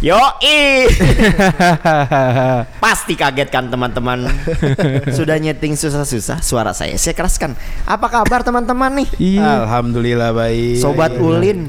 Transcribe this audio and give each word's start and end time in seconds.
Yoi. 0.00 0.88
Pasti 2.84 3.12
kaget 3.20 3.52
kan 3.52 3.68
teman-teman. 3.68 4.32
Sudah 5.16 5.36
nyeting 5.36 5.76
susah-susah 5.76 6.40
Suara 6.40 6.72
saya. 6.72 6.96
Saya 6.96 7.12
keraskan. 7.12 7.52
Apa 7.84 8.08
kabar 8.08 8.40
teman-teman 8.40 9.04
nih? 9.04 9.08
Iya. 9.20 9.68
Alhamdulillah 9.68 10.32
baik. 10.32 10.80
Sobat 10.80 11.12
Ulin. 11.20 11.68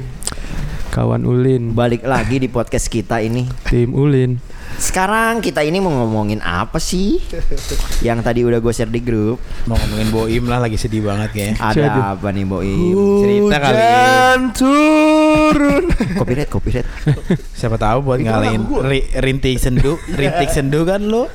Kawan 0.92 1.24
Ulin, 1.24 1.72
Balik 1.72 2.04
lagi 2.04 2.36
di 2.36 2.52
podcast 2.52 2.88
kita 2.88 3.20
ini. 3.20 3.48
Tim 3.68 3.96
Ulin. 3.96 4.36
Sekarang 4.76 5.44
kita 5.44 5.60
ini 5.64 5.80
mau 5.80 5.92
ngomongin 5.92 6.40
apa 6.40 6.80
sih? 6.80 7.20
Yang 8.00 8.18
tadi 8.24 8.40
udah 8.44 8.60
gue 8.60 8.72
share 8.72 8.92
di 8.92 9.00
grup. 9.04 9.40
Mau 9.68 9.76
ngomongin 9.76 10.08
Boim 10.08 10.44
lah 10.48 10.60
lagi 10.60 10.80
sedih 10.80 11.04
banget 11.04 11.32
kayaknya. 11.32 11.56
Ada 11.60 12.16
apa 12.16 12.28
nih 12.32 12.44
Boim? 12.48 12.96
Cerita 13.24 13.56
kali. 13.60 13.76
Hujan 13.76 14.40
turun. 15.32 15.84
Copyright 16.14 16.48
copyright 16.48 16.88
Siapa 17.52 17.76
tahu 17.76 17.98
buat 18.02 18.18
ngalahin 18.18 18.62
ri- 18.82 19.08
rintik 19.14 19.56
sendu, 19.56 19.96
rintik 20.10 20.48
sendu 20.48 20.82
kan 20.82 21.00
lo. 21.00 21.26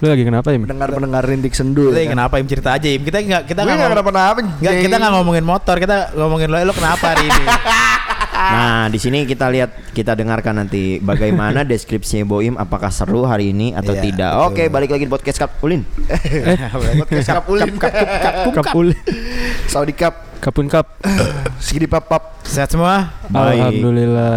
Lu 0.00 0.06
lagi 0.06 0.24
kenapa 0.24 0.48
ya? 0.48 0.56
pendengar-pendengar 0.58 1.22
rintik 1.22 1.52
sendu 1.52 1.88
Lo 1.88 1.94
ya 1.94 2.08
kan? 2.08 2.16
kenapa 2.16 2.34
Im 2.36 2.48
cerita 2.48 2.72
aja 2.72 2.88
Im. 2.88 3.00
Kita 3.00 3.20
nggak 3.20 3.42
kita 3.44 3.60
nggak 3.60 3.76
ngomong- 3.76 3.92
kenapa-napa 3.92 4.38
nggak 4.58 4.74
kita 4.80 4.96
nggak 4.96 5.12
ngomongin 5.12 5.44
motor, 5.44 5.76
kita 5.76 5.96
ngomongin 6.14 6.48
lo 6.48 6.56
lo 6.62 6.72
kenapa 6.72 7.12
hari 7.12 7.28
ini? 7.28 7.44
Nah 8.32 8.88
di 8.88 8.96
sini 8.96 9.22
kita 9.22 9.46
lihat 9.46 9.92
kita 9.92 10.16
dengarkan 10.16 10.56
nanti 10.56 10.96
bagaimana 10.98 11.62
deskripsinya 11.62 12.24
Boim 12.24 12.56
apakah 12.56 12.88
seru 12.88 13.22
hari 13.22 13.52
ini 13.52 13.70
atau 13.70 13.92
Iya, 13.92 14.02
tidak. 14.02 14.30
betul. 14.32 14.46
Oke 14.48 14.62
balik 14.66 14.90
lagi 14.90 15.04
di 15.04 15.12
podcast 15.12 15.36
Kap 15.38 15.60
Ulin. 15.60 15.84
Podcast 16.98 17.28
Kap 17.28 17.44
Ulin 17.46 17.76
Kap 17.76 18.72
Ulin. 18.72 18.96
Saudi 19.68 19.92
Cup 19.92 20.31
Kapun 20.42 20.66
Kap. 20.66 20.98
Sigidi 21.62 21.86
Pap 21.86 22.10
Pap 22.10 22.42
Sehat 22.42 22.74
semua? 22.74 23.14
Baik. 23.30 23.62
Alhamdulillah. 23.62 24.34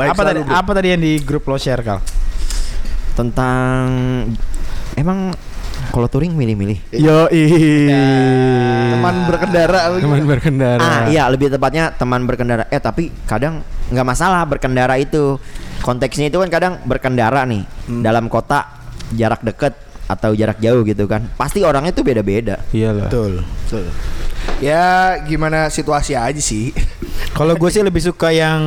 Baik 0.00 0.16
apa 0.16 0.22
tadi 0.24 0.40
bro. 0.40 0.56
apa 0.56 0.70
tadi 0.72 0.88
yang 0.96 1.02
di 1.04 1.20
grup 1.20 1.44
lo 1.44 1.60
share 1.60 1.84
kal? 1.84 2.00
Tentang 3.12 3.84
emang 4.96 5.28
kalau 5.92 6.08
touring 6.08 6.32
milih-milih. 6.32 6.96
Yo 6.96 7.28
Teman 8.96 9.28
berkendara 9.28 9.92
Teman 10.00 10.24
berkendara. 10.24 10.80
Ah 10.80 11.00
iya 11.12 11.28
lebih 11.28 11.52
tepatnya 11.52 11.92
teman 11.92 12.24
berkendara. 12.24 12.64
Eh 12.72 12.80
tapi 12.80 13.12
kadang 13.28 13.60
nggak 13.92 14.06
masalah 14.08 14.40
berkendara 14.48 14.96
itu. 14.96 15.36
Konteksnya 15.84 16.32
itu 16.32 16.40
kan 16.40 16.48
kadang 16.48 16.72
berkendara 16.88 17.44
nih 17.44 17.68
dalam 18.00 18.32
kota 18.32 18.72
jarak 19.12 19.44
deket 19.44 19.89
atau 20.10 20.34
jarak 20.34 20.58
jauh 20.58 20.82
gitu 20.82 21.06
kan. 21.06 21.30
Pasti 21.38 21.62
orangnya 21.62 21.94
tuh 21.94 22.02
beda-beda. 22.02 22.58
Iyalah. 22.74 23.06
Betul. 23.06 23.46
Ya 24.58 25.14
gimana 25.24 25.70
situasi 25.70 26.12
aja 26.12 26.36
sih 26.36 26.74
Kalau 27.38 27.54
gue 27.56 27.70
sih 27.70 27.80
lebih 27.80 28.02
suka 28.02 28.34
yang 28.34 28.60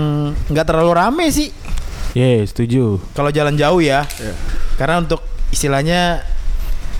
nggak 0.48 0.66
terlalu 0.66 0.92
rame 0.96 1.26
sih. 1.30 1.52
Ye, 2.14 2.46
setuju. 2.46 3.02
Kalau 3.12 3.30
jalan 3.30 3.58
jauh 3.58 3.82
ya. 3.82 4.06
Karena 4.78 5.02
untuk 5.02 5.20
istilahnya 5.52 6.24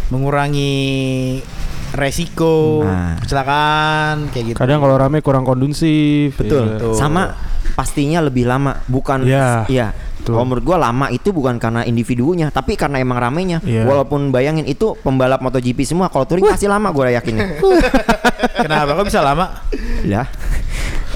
mengurangi 0.10 1.40
resiko 1.94 2.82
Nah. 2.84 3.22
kecelakaan 3.22 4.34
kayak 4.34 4.46
gitu. 4.54 4.58
Kadang 4.58 4.82
kalau 4.82 4.98
rame 4.98 5.22
kurang 5.22 5.46
kondusif. 5.46 6.34
Betul. 6.36 6.66
Iya. 6.66 6.74
Betul. 6.82 6.94
Sama 6.98 7.34
pastinya 7.74 8.20
lebih 8.22 8.46
lama, 8.46 8.82
bukan 8.90 9.26
Iya. 9.26 9.66
iya. 9.70 9.88
Betul. 10.24 10.40
Kalau 10.40 10.48
menurut 10.48 10.64
gua 10.64 10.80
lama 10.80 11.12
itu 11.12 11.36
bukan 11.36 11.60
karena 11.60 11.84
individunya, 11.84 12.48
tapi 12.48 12.80
karena 12.80 13.04
emang 13.04 13.20
ramenya. 13.20 13.60
Iya. 13.60 13.84
Walaupun 13.84 14.32
bayangin 14.32 14.64
itu 14.64 14.96
pembalap 15.04 15.44
MotoGP 15.44 15.84
semua, 15.84 16.08
kalau 16.08 16.24
touring 16.24 16.48
pasti 16.48 16.64
lama 16.64 16.96
gua 16.96 17.12
yakin. 17.12 17.36
Kenapa 18.64 18.96
kok 18.96 19.04
bisa 19.04 19.20
lama? 19.20 19.68
Lah. 20.08 20.24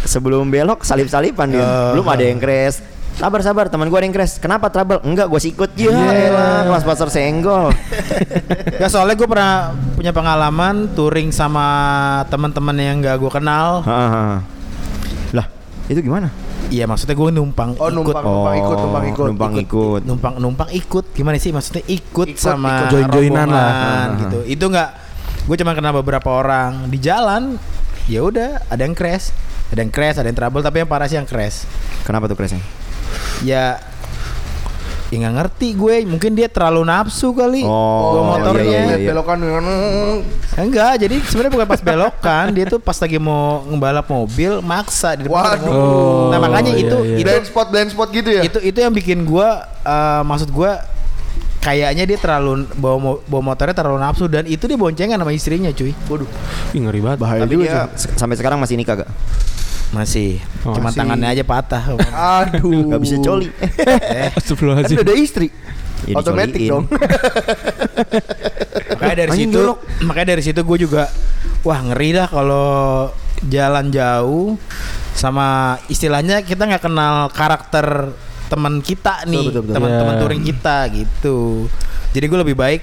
Sebelum 0.04 0.52
belok 0.52 0.84
salip-salipan 0.84 1.48
dia. 1.56 1.64
Oh. 1.64 1.96
Belum 1.96 2.08
ada 2.12 2.20
yang 2.20 2.36
crash. 2.36 2.84
Sabar 3.16 3.40
sabar 3.40 3.66
teman 3.72 3.88
gua 3.88 4.04
ada 4.04 4.12
yang 4.12 4.16
crash. 4.16 4.44
Kenapa 4.44 4.68
trouble? 4.68 5.00
Enggak, 5.08 5.32
gua 5.32 5.40
sikut. 5.40 5.72
Ya 5.80 5.88
Iya. 5.88 6.28
elah, 6.28 6.60
kelas 6.68 6.84
pasar 6.84 7.08
senggol. 7.08 7.72
Ya 8.78 8.86
soalnya 8.92 9.18
gue 9.18 9.26
pernah 9.26 9.74
punya 9.98 10.14
pengalaman 10.14 10.94
touring 10.94 11.34
sama 11.34 11.66
teman-teman 12.30 12.78
yang 12.78 13.02
gak 13.02 13.18
gue 13.18 13.32
kenal. 13.34 13.82
Lah, 15.34 15.46
itu 15.90 15.98
gimana? 15.98 16.30
Iya 16.68 16.84
maksudnya 16.84 17.16
gue 17.16 17.30
numpang 17.32 17.70
Oh 17.76 17.88
ikut. 17.88 17.96
numpang, 17.96 18.24
numpang 18.24 18.56
ikut, 18.58 18.76
numpang 18.78 19.04
ikut 19.06 19.26
numpang 19.26 19.54
ikut. 19.58 20.02
numpang 20.04 20.34
numpang 20.36 20.70
ikut. 20.70 21.06
Gimana 21.16 21.36
sih? 21.38 21.50
Maksudnya 21.50 21.84
ikut, 21.86 22.28
Ikut, 22.28 22.38
sama 22.38 22.84
ikut. 22.84 22.88
join-joinan 22.92 23.48
lah. 23.48 23.64
rombongan 23.64 24.08
gitu 24.20 24.40
itu 24.46 24.66
nggak 24.68 24.90
gue 25.48 25.56
cuma 25.58 25.72
kenal 25.72 25.94
beberapa 25.96 26.30
orang. 26.30 26.88
Di 26.88 27.00
jalan 27.00 27.56
ya 28.06 28.20
udah 28.22 28.68
ada 28.68 28.82
yang 28.82 28.92
crash. 28.92 29.32
Ada 29.68 29.80
yang 29.80 29.92
crash 29.92 30.16
ada 30.16 30.28
yang 30.28 30.36
trouble 30.36 30.60
tapi 30.60 30.80
yang 30.80 30.88
parah 30.88 31.08
sih 31.08 31.16
yang 31.16 31.26
crash. 31.26 31.64
Kenapa 32.04 32.28
tuh 32.28 32.36
crashnya? 32.36 32.60
ya 33.40 33.78
ya 35.08 35.16
nggak 35.24 35.36
ngerti 35.40 35.68
gue 35.72 35.96
mungkin 36.04 36.36
dia 36.36 36.52
terlalu 36.52 36.84
nafsu 36.84 37.32
kali 37.32 37.64
Oh, 37.64 38.12
bawa 38.12 38.24
motornya 38.36 38.68
iya, 38.68 38.80
iya, 38.84 38.96
iya. 39.00 39.10
Belokan 39.16 39.40
enggak 40.58 40.94
jadi 41.00 41.16
sebenarnya 41.24 41.54
bukan 41.56 41.68
pas 41.68 41.82
belokan 41.82 42.46
dia 42.52 42.66
tuh 42.68 42.80
pas 42.84 42.98
lagi 43.00 43.16
mau 43.16 43.64
ngebalap 43.72 44.04
mobil 44.12 44.60
maksa 44.60 45.16
di 45.16 45.32
depan 45.32 45.56
Waduh. 45.56 45.64
mobil. 45.64 45.80
Oh, 45.80 46.28
nah 46.28 46.40
makanya 46.44 46.76
iya, 46.76 46.84
itu 46.92 46.98
iya. 47.08 47.18
itu 47.24 47.28
Blind 47.32 47.46
spot, 47.48 47.68
blind 47.72 47.90
spot 47.96 48.10
gitu 48.12 48.30
ya 48.36 48.42
itu 48.44 48.60
itu 48.60 48.78
yang 48.84 48.92
bikin 48.92 49.24
gua 49.24 49.64
eh, 49.88 50.22
maksud 50.28 50.52
gua 50.52 50.84
kayaknya 51.58 52.04
dia 52.04 52.20
terlalu 52.20 52.64
bawa 52.76 53.20
bawa 53.24 53.42
motornya 53.44 53.76
terlalu 53.76 54.00
nafsu 54.00 54.28
dan 54.28 54.44
itu 54.44 54.68
dia 54.68 54.76
boncengan 54.76 55.20
sama 55.20 55.32
istrinya 55.32 55.72
cuy 55.72 55.92
Waduh 56.08 56.30
Ih, 56.76 56.80
ngeri 56.84 57.00
banget. 57.00 57.18
Bahaya 57.20 57.42
Tapi 57.48 57.54
juga 57.56 57.64
dia 57.64 57.80
sampai 57.96 58.36
sekarang 58.36 58.60
masih 58.60 58.76
nikah 58.76 59.04
gak? 59.04 59.10
Masih. 59.90 60.40
Oh, 60.64 60.76
cuma 60.76 60.92
masih. 60.92 61.00
tangannya 61.00 61.28
aja 61.32 61.44
patah. 61.44 61.84
Aduh. 62.12 62.88
Gak 62.92 63.02
bisa 63.02 63.16
coli. 63.20 63.48
eh, 64.20 64.32
Kan 64.36 64.84
udah 64.84 65.04
ada 65.04 65.16
istri. 65.16 65.48
Ya, 66.06 66.22
Otomatis 66.22 66.62
dong. 66.62 66.86
Makanya 68.94 69.16
dari 69.18 69.30
Anjing 69.34 69.50
situ 69.50 69.58
jorok. 69.58 69.78
makanya 70.06 70.28
dari 70.38 70.44
situ 70.46 70.62
gue 70.62 70.78
juga 70.80 71.04
wah 71.62 71.80
ngeri 71.82 72.10
dah 72.14 72.28
kalau 72.30 72.70
jalan 73.46 73.90
jauh 73.90 74.58
sama 75.14 75.78
istilahnya 75.88 76.42
kita 76.42 76.66
nggak 76.66 76.84
kenal 76.86 77.30
karakter 77.30 78.14
teman 78.48 78.80
kita 78.80 79.26
nih 79.26 79.52
teman-teman 79.52 80.16
Iya. 80.16 80.22
touring 80.22 80.44
kita 80.46 80.78
gitu. 80.94 81.68
Jadi 82.14 82.26
gue 82.26 82.40
lebih 82.46 82.58
baik 82.58 82.82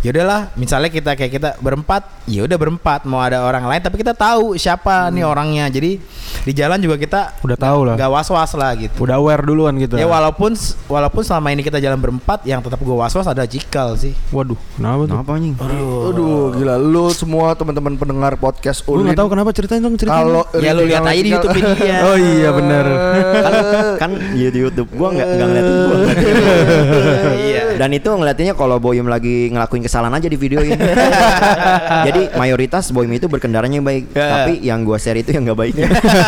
ya 0.00 0.10
udahlah 0.10 0.40
misalnya 0.54 0.88
kita 0.88 1.12
kayak 1.12 1.32
kita 1.32 1.50
berempat 1.58 2.04
ya 2.24 2.42
udah 2.42 2.54
berempat 2.54 3.04
mau 3.04 3.18
ada 3.18 3.42
orang 3.42 3.64
lain 3.64 3.80
tapi 3.80 3.96
kita 3.96 4.12
tahu 4.12 4.54
siapa 4.54 5.08
nih 5.08 5.22
orangnya 5.22 5.66
jadi 5.66 5.98
di 6.42 6.52
jalan 6.52 6.78
juga 6.78 6.94
kita 6.94 7.20
Udah 7.40 7.54
tahu 7.54 7.80
lah. 7.82 7.94
nggak 7.94 8.06
was 8.08 8.28
was 8.28 8.52
lah 8.52 8.72
gitu 8.74 8.94
Udah 8.98 9.16
aware 9.16 9.42
duluan 9.42 9.74
gitu. 9.76 9.94
ya 9.94 10.04
walaupun 10.04 10.54
walaupun 10.86 11.20
selama 11.20 11.50
ini 11.50 11.60
kita 11.60 11.76
jalan 11.76 11.96
berempat 11.96 12.42
yang 12.42 12.60
tetap 12.60 12.78
gue 12.78 12.92
was 12.92 13.10
was 13.10 13.26
ada 13.26 13.42
cikal 13.44 13.94
sih 13.94 14.14
Waduh, 14.30 14.54
kenapa 14.74 15.00
tuh? 15.02 15.14
Kenapa 15.16 15.30
anjing? 15.32 15.54
Aduh 15.58 16.52
gila 16.52 16.74
Lu 16.76 17.10
semua 17.10 17.52
teman-teman 17.52 17.94
pendengar 17.94 18.36
podcast 18.36 18.82
Lu 18.82 18.94
Ulin 18.96 19.10
nggak 19.10 19.18
tahu 19.18 19.28
kenapa 19.28 19.50
ceritain 19.50 19.80
dong 19.80 19.96
ceritain. 19.96 20.22
Kalau 20.22 20.44
ya 20.54 20.70
lu 20.70 20.82
lihat 20.84 21.02
aja 21.02 21.18
di 21.18 21.30
YouTube 21.30 21.56
dia 21.58 21.98
Oh 22.04 22.14
iya 22.14 22.48
benar. 22.50 22.84
kan 23.46 23.52
kan 23.98 24.10
ya 24.34 24.48
di 24.48 24.58
YouTube 24.60 24.88
gua 24.92 25.08
nggak 25.10 25.26
nggak 25.28 25.46
ngeliatin 25.46 25.74
gua 25.80 25.96
Iya. 27.46 27.62
dan 27.80 27.90
itu 27.90 28.08
ngeliatinnya 28.08 28.52
kalau 28.52 28.76
Boyum 28.76 29.06
lagi 29.06 29.48
ngelakuin 29.48 29.82
kesalahan 29.82 30.14
aja 30.14 30.26
di 30.26 30.34
videoin 30.34 30.76
jadi 32.08 32.32
mayoritas 32.34 32.88
Boyum 32.90 33.12
itu 33.12 33.26
berkendaranya 33.26 33.76
yang 33.76 33.86
baik 33.86 34.04
Ya. 34.10 34.26
tapi 34.42 34.52
yang 34.60 34.80
gua 34.82 34.96
share 34.96 35.16
itu 35.16 35.30
yang 35.30 35.44
nggak 35.44 35.58
baik 35.58 35.74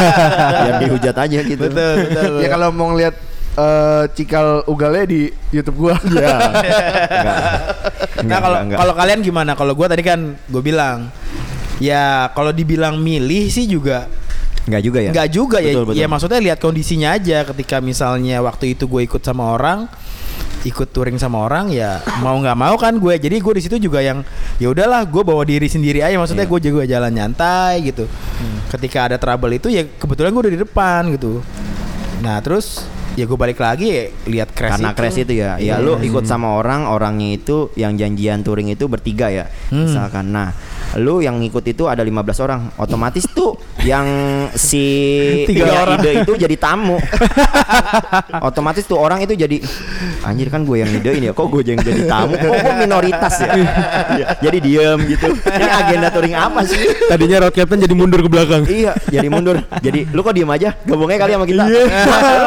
biar 0.61 0.75
dihujat 0.79 1.17
aja 1.17 1.39
gitu 1.41 1.63
betul 1.65 1.95
betul 2.07 2.33
Ya 2.39 2.49
kalau 2.49 2.69
mau 2.69 2.93
ngeliat 2.93 3.15
eh, 3.55 4.05
cikal 4.13 4.67
ugalnya 4.67 5.05
di 5.05 5.21
YouTube 5.51 5.89
gua 5.89 5.95
ya 6.05 6.37
Nah 8.19 8.39
kalau 8.39 8.59
kalau 8.67 8.95
kalian 8.95 9.21
gimana? 9.23 9.55
Kalau 9.55 9.73
gue 9.75 9.87
tadi 9.87 10.03
kan 10.03 10.35
gue 10.35 10.63
bilang 10.63 11.09
ya 11.79 12.27
kalau 12.35 12.51
dibilang 12.51 12.99
milih 12.99 13.47
sih 13.49 13.71
juga 13.71 14.11
nggak 14.69 14.83
juga 14.85 14.99
ya 15.01 15.11
nggak 15.15 15.29
juga 15.31 15.59
ya. 15.63 15.73
Betul, 15.73 15.85
betul. 15.89 15.97
Ya 15.97 16.07
maksudnya 16.07 16.41
lihat 16.43 16.59
kondisinya 16.61 17.17
aja. 17.17 17.47
Ketika 17.47 17.81
misalnya 17.81 18.45
waktu 18.45 18.77
itu 18.77 18.85
gue 18.85 19.01
ikut 19.07 19.23
sama 19.23 19.57
orang, 19.57 19.89
ikut 20.61 20.89
touring 20.89 21.15
sama 21.17 21.39
orang 21.41 21.69
ya 21.69 22.03
mau 22.19 22.35
nggak 22.35 22.55
mau 22.55 22.75
kan 22.75 22.95
gue. 22.95 23.15
Jadi 23.15 23.37
gue 23.39 23.55
di 23.55 23.63
situ 23.63 23.77
juga 23.79 24.01
yang 24.01 24.27
ya 24.57 24.69
udahlah 24.69 25.03
gue 25.03 25.23
bawa 25.23 25.43
diri 25.43 25.67
sendiri 25.67 26.01
aja. 26.01 26.15
Maksudnya 26.15 26.45
Iya. 26.45 26.51
gue 26.51 26.61
juga 26.65 26.83
jalan 26.85 27.13
nyantai 27.13 27.75
gitu. 27.85 28.05
Ketika 28.69 29.07
ada 29.07 29.17
trouble 29.17 29.53
itu 29.53 29.69
ya 29.69 29.87
kebetulan 29.89 30.31
gue 30.31 30.43
udah 30.43 30.55
di 30.55 30.61
depan 30.61 31.01
gitu. 31.11 31.41
Nah 32.19 32.39
terus 32.39 32.83
ya 33.15 33.23
gue 33.25 33.35
balik 33.35 33.59
lagi 33.59 33.87
ya, 33.89 34.03
lihat 34.27 34.49
crash 34.53 34.79
karena 34.79 34.91
itu. 34.91 34.97
crash 34.97 35.19
itu 35.19 35.33
ya 35.35 35.59
ya 35.59 35.75
Iya. 35.75 35.83
lu 35.83 35.99
ikut 35.99 36.23
sama 36.23 36.55
orang 36.55 36.87
orangnya 36.87 37.35
itu 37.35 37.67
yang 37.75 37.95
janjian 37.95 38.43
touring 38.43 38.71
itu 38.71 38.87
bertiga 38.87 39.27
ya 39.27 39.51
Hmm. 39.69 39.91
misalkan 39.91 40.31
nah 40.31 40.55
lu 40.97 41.21
yang 41.21 41.37
ngikut 41.37 41.61
itu 41.69 41.85
ada 41.85 42.01
15 42.01 42.45
orang 42.45 42.61
otomatis 42.81 43.29
tuh 43.29 43.61
yang 43.85 44.07
si 44.57 44.85
Tiga 45.45 45.85
orang. 45.85 46.01
ide 46.01 46.11
itu 46.25 46.33
jadi 46.41 46.57
tamu 46.57 46.97
otomatis 48.41 48.89
tuh 48.89 48.97
orang 48.97 49.21
itu 49.21 49.37
jadi 49.37 49.61
anjir 50.25 50.49
kan 50.49 50.65
gue 50.65 50.81
yang 50.81 50.89
idein 50.89 51.29
ya 51.29 51.33
kok 51.37 51.47
gue 51.53 51.61
yang 51.63 51.79
jadi 51.79 52.09
tamu 52.09 52.35
kok 52.35 52.51
gue 52.51 52.75
minoritas 52.81 53.35
ya 53.45 53.51
Iya, 54.09 54.27
jadi 54.41 54.59
diem 54.65 54.99
gitu 55.07 55.29
ini 55.37 55.67
agenda 55.69 56.09
touring 56.09 56.35
apa 56.35 56.61
sih 56.65 56.81
Tadinya 57.09 57.45
road 57.45 57.55
captain 57.55 57.81
jadi 57.81 57.95
mundur 57.97 58.21
ke 58.21 58.29
belakang. 58.31 58.63
Iya, 58.69 58.93
jadi 59.09 59.29
mundur. 59.33 59.65
Jadi 59.81 60.05
lu 60.13 60.21
kok 60.21 60.37
diem 60.37 60.51
aja? 60.51 60.77
Gabungnya 60.85 61.19
kali 61.19 61.33
sama 61.35 61.47
kita. 61.49 61.65
Iya. 61.65 61.85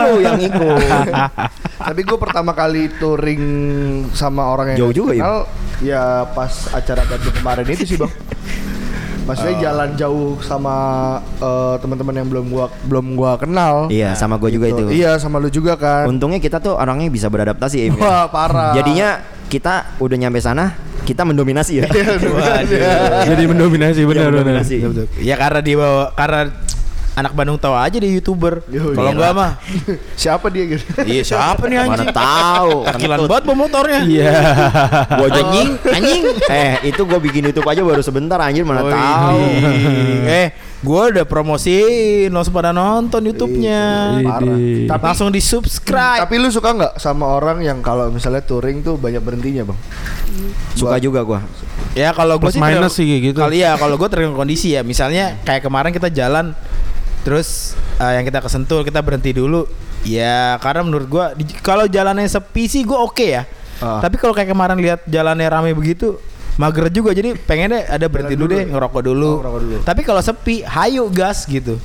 lu 0.05 0.13
yang 0.21 0.37
ikut. 0.37 1.11
Tapi 1.81 2.01
gue 2.05 2.17
pertama 2.21 2.51
kali 2.53 2.93
touring 3.01 3.43
sama 4.13 4.53
orang 4.53 4.75
yang 4.75 4.79
Jauh 4.85 4.93
juga, 4.93 5.11
ya? 5.17 5.21
kenal, 5.23 5.37
ya 5.81 6.03
pas 6.29 6.53
acara 6.71 7.01
Bandung 7.09 7.33
kemarin 7.33 7.65
itu 7.73 7.83
sih 7.89 7.97
bang. 7.97 8.11
Maksudnya 9.21 9.53
Oh. 9.53 9.61
jalan 9.61 9.89
jauh 9.95 10.29
sama 10.41 10.75
eh, 11.37 11.75
teman-teman 11.77 12.13
yang 12.17 12.27
belum 12.27 12.45
gua 12.49 12.65
belum 12.83 13.05
gua 13.13 13.37
kenal. 13.37 13.85
Iya, 13.87 14.17
sama 14.17 14.35
gue 14.41 14.49
juga 14.49 14.73
itu. 14.73 14.89
Iya 14.89 15.21
sama 15.21 15.37
lu 15.37 15.47
juga 15.47 15.77
kan. 15.77 16.09
Untungnya 16.09 16.41
kita 16.41 16.57
tuh 16.57 16.73
orangnya 16.73 17.07
bisa 17.07 17.29
beradaptasi 17.29 17.75
ya. 17.77 17.85
Ya. 17.89 18.01
Wah 18.01 18.25
parah. 18.27 18.73
Jadinya 18.73 19.21
kita 19.45 19.99
udah 20.01 20.17
nyampe 20.17 20.41
sana, 20.41 20.73
kita 21.05 21.21
mendominasi 21.21 21.85
ya. 21.85 21.87
Jadi 23.29 23.43
mendominasi 23.45 24.01
benar 24.09 24.33
benar. 24.33 24.41
mendominasi. 24.41 24.75
Ya 25.21 25.35
karena 25.37 25.59
dia 25.61 25.75
bawa 25.77 26.03
karena 26.17 26.41
anak 27.11 27.31
Bandung 27.31 27.55
tahu 27.55 27.73
aja 27.73 27.91
dia 27.93 28.07
youtuber. 28.07 28.63
Yo, 28.65 28.91
Kalau 28.91 29.03
iya. 29.03 29.13
enggak 29.13 29.31
mah, 29.33 29.51
Siapa 30.21 30.47
dia 30.47 30.63
gitu? 30.65 30.83
iya 31.03 31.21
siapa 31.21 31.63
nih 31.65 31.77
Mana 31.77 31.91
anjing? 31.93 32.09
tahu. 32.09 32.71
Kakilan 32.85 33.17
kentut. 33.17 33.29
banget 33.29 33.43
bawa 33.45 33.57
motornya. 33.59 33.99
Iya. 34.01 34.31
Gua 35.19 35.27
anjing, 35.29 35.69
anjing. 35.97 36.21
Eh, 36.47 36.73
itu 36.87 37.01
gue 37.01 37.19
bikin 37.21 37.41
YouTube 37.47 37.67
aja 37.67 37.81
baru 37.81 37.99
sebentar 37.99 38.39
anjir 38.39 38.63
mana 38.63 38.81
Oh, 38.81 38.89
tahu. 38.89 39.39
iya. 39.43 39.71
eh, 40.25 40.47
gua 40.79 41.11
udah 41.11 41.25
promosiin, 41.25 42.27
lo 42.27 42.41
pada 42.45 42.71
nonton 42.71 43.21
YouTube-nya. 43.23 43.83
Idi. 44.17 44.87
Tapi 44.87 45.03
Langsung 45.03 45.29
di 45.29 45.39
subscribe. 45.39 46.23
tapi 46.23 46.35
lu 46.37 46.47
suka 46.47 46.71
nggak 46.71 46.93
sama 46.95 47.27
orang 47.29 47.59
yang 47.59 47.79
kalau 47.79 48.07
misalnya 48.07 48.39
touring 48.41 48.79
tuh 48.79 48.95
banyak 48.95 49.19
berhentinya 49.19 49.67
bang? 49.67 49.79
Suka 50.73 50.95
juga 50.97 51.21
gua. 51.21 51.43
Ya 51.91 52.15
kalau 52.15 52.39
gue 52.39 52.47
sih 52.47 52.57
minus 52.57 52.95
sih 52.95 53.03
gitu. 53.21 53.35
Kali 53.37 53.59
ya 53.59 53.75
kalau 53.75 53.99
gue 53.99 54.07
tergantung 54.07 54.39
kondisi 54.39 54.71
ya. 54.71 54.81
Misalnya 54.81 55.35
kayak 55.43 55.59
kemarin 55.61 55.91
kita 55.91 56.07
jalan 56.07 56.55
terus 57.21 57.77
eh, 58.01 58.19
yang 58.19 58.25
kita 58.25 58.41
kesentul 58.41 58.85
kita 58.85 58.99
berhenti 59.01 59.33
dulu. 59.35 59.65
Ya 60.01 60.57
karena 60.57 60.81
menurut 60.81 61.07
gue 61.07 61.25
kalau 61.61 61.85
jalannya 61.85 62.25
sepi 62.25 62.65
sih 62.65 62.81
gue 62.81 62.97
oke 62.97 63.25
ya. 63.25 63.45
Ah. 63.81 64.01
Tapi 64.01 64.17
kalau 64.17 64.33
kayak 64.33 64.49
kemarin 64.53 64.77
lihat 64.81 65.05
jalannya 65.05 65.47
rame 65.49 65.73
begitu 65.73 66.17
mager 66.59 66.91
juga 66.91 67.15
jadi 67.15 67.33
pengennya 67.33 67.87
ada 67.87 68.05
berhenti 68.11 68.35
dulu 68.35 68.45
dulu 68.49 68.53
deh 68.53 68.63
ya? 68.65 68.71
ngerokok 68.75 69.01
dulu. 69.01 69.29
Oh, 69.29 69.37
ngerokok 69.39 69.59
dulu. 69.61 69.75
Tapi 69.81 70.01
kalau 70.03 70.21
sepi, 70.21 70.55
hayo 70.61 71.07
gas 71.09 71.47
gitu. 71.47 71.79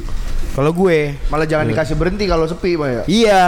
Kalau 0.56 0.72
gue, 0.72 1.12
Malah 1.28 1.44
jangan 1.44 1.68
dikasih 1.68 1.94
berhenti 1.94 2.24
kalau 2.24 2.48
sepi 2.48 2.74
mah 2.74 2.88
ya. 2.88 3.02
iya. 3.06 3.44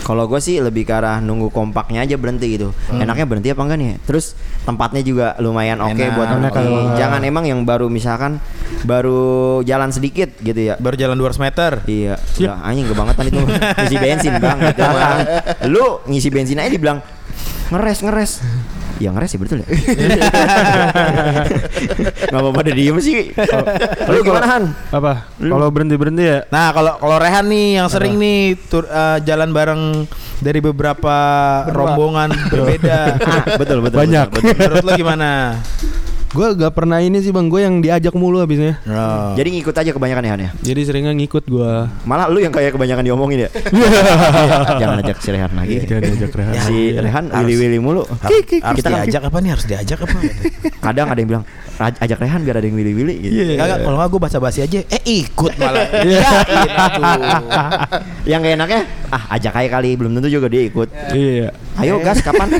Kalau 0.00 0.24
gue 0.24 0.38
sih 0.38 0.56
lebih 0.56 0.86
ke 0.86 0.94
arah 0.94 1.18
nunggu 1.18 1.50
kompaknya 1.50 2.00
aja 2.00 2.14
berhenti 2.14 2.54
gitu. 2.54 2.70
Enaknya 2.88 3.26
berhenti 3.26 3.48
apa 3.48 3.60
enggak 3.60 3.76
nih? 3.76 3.92
Terus 4.00 4.32
tempatnya 4.62 5.02
juga 5.02 5.26
lumayan 5.36 5.80
oke 5.80 5.98
Enak. 5.98 6.14
buat 6.14 6.28
Enak 6.30 6.38
berhenti. 6.48 6.54
kalau- 6.54 6.94
Jangan 6.94 7.20
emang 7.22 7.44
yang 7.44 7.60
baru 7.62 7.86
misalkan 7.88 8.38
baru 8.82 9.20
jalan 9.62 9.90
sedikit 9.90 10.30
gitu 10.38 10.60
ya. 10.62 10.74
Baru 10.76 10.94
jalan 10.94 11.18
200 11.18 11.42
meter. 11.42 11.82
Iya, 11.84 12.14
udah 12.38 12.62
anjing 12.62 12.86
kebangetan 12.86 13.24
itu 13.26 13.40
ngisi 13.82 13.96
bensin 13.98 14.32
bang. 14.38 14.58
Gitu, 14.62 14.80
bang. 14.80 15.18
Lu 15.66 15.84
ngisi 16.06 16.28
bensin 16.30 16.56
aja 16.56 16.70
dibilang 16.70 17.02
ngeres 17.68 17.98
ngeres. 18.00 18.32
Ya 18.98 19.14
ngeres 19.14 19.30
sih 19.30 19.38
betul 19.38 19.62
ya. 19.62 19.68
Ngapa 22.34 22.48
pada 22.50 22.70
diem 22.74 22.98
sih? 22.98 23.30
Lu 24.10 24.18
gimana 24.26 24.46
Han? 24.46 24.64
Apa? 24.90 25.30
Kalau 25.38 25.70
berhenti 25.70 25.94
berhenti 25.94 26.24
ya. 26.26 26.42
Nah 26.50 26.74
kalau 26.74 26.98
kalau 26.98 27.16
Rehan 27.22 27.46
nih 27.46 27.78
yang 27.78 27.86
sering 27.86 28.18
nih 28.18 28.58
tur, 28.66 28.90
eh, 28.90 29.22
jalan 29.22 29.54
bareng 29.54 29.82
dari 30.42 30.58
beberapa 30.58 31.14
rombongan 31.70 32.34
berbeda. 32.52 32.98
Betul 33.58 33.86
betul. 33.86 33.98
Banyak. 34.02 34.26
betul, 34.34 34.50
betul. 34.50 34.66
Menurut 34.66 34.84
lo 34.84 34.92
gimana? 34.98 35.30
Gue 36.28 36.52
gak 36.52 36.72
pernah 36.72 37.00
ini 37.00 37.18
sih 37.18 37.32
bang. 37.32 37.48
Gue 37.48 37.64
yang 37.64 37.80
diajak 37.80 38.12
mulu 38.12 38.36
habisnya. 38.38 38.76
Oh. 38.84 39.32
Jadi 39.32 39.48
ngikut 39.48 39.72
aja 39.72 39.90
kebanyakan 39.90 40.22
ya 40.22 40.30
Han 40.30 40.40
ya. 40.44 40.50
Jadi 40.60 40.80
seringnya 40.84 41.16
ngikut 41.16 41.44
gue. 41.44 41.72
Malah 42.04 42.28
lu 42.28 42.38
yang 42.38 42.52
kayak 42.52 42.76
kebanyakan 42.76 43.00
diomongin 43.02 43.48
ya. 43.48 43.50
Jangan 44.80 45.00
ajak 45.00 45.16
si 45.18 45.28
Rehan 45.32 45.52
lagi. 45.56 45.76
Jangan 45.82 46.02
diajak 46.04 46.32
Rehan. 46.36 46.52
Si 46.60 46.76
Rehan 46.92 47.24
Harus- 47.28 47.48
wili-wili 47.48 47.78
mulu. 47.80 48.04
harus, 48.04 48.44
Kita 48.44 48.88
kan 48.92 49.00
diajak 49.00 49.22
apa 49.24 49.36
nih? 49.40 49.50
Harus 49.50 49.64
diajak 49.64 49.98
apa? 50.04 50.16
kadang 50.78 51.10
ada 51.10 51.18
yang 51.18 51.28
bilang 51.28 51.44
"Aj- 51.76 52.00
ajak 52.00 52.18
Rehan 52.18 52.40
biar 52.42 52.56
ada 52.58 52.66
yang 52.66 52.76
wili-wili 52.76 53.14
gitu. 53.18 53.32
Iya. 53.34 53.54
Enggak, 53.56 53.78
kalau 53.82 53.96
nggak 53.98 54.08
gue 54.08 54.20
baca 54.20 54.38
basi 54.38 54.58
aja. 54.62 54.78
Eh 54.84 55.02
ikut 55.24 55.52
malah. 55.56 55.86
Iya. 56.08 56.20
Aku. 56.76 57.02
Yang 58.24 58.40
gak 58.40 58.54
enaknya, 58.54 58.80
ah 59.08 59.22
ajak 59.32 59.52
aja 59.54 59.68
kali, 59.70 59.90
belum 59.96 60.12
tentu 60.12 60.28
juga 60.28 60.46
dia 60.46 60.62
ikut. 60.64 60.88
Iya. 61.12 61.48
Ayo 61.78 62.02
gas 62.02 62.18
kapan? 62.20 62.50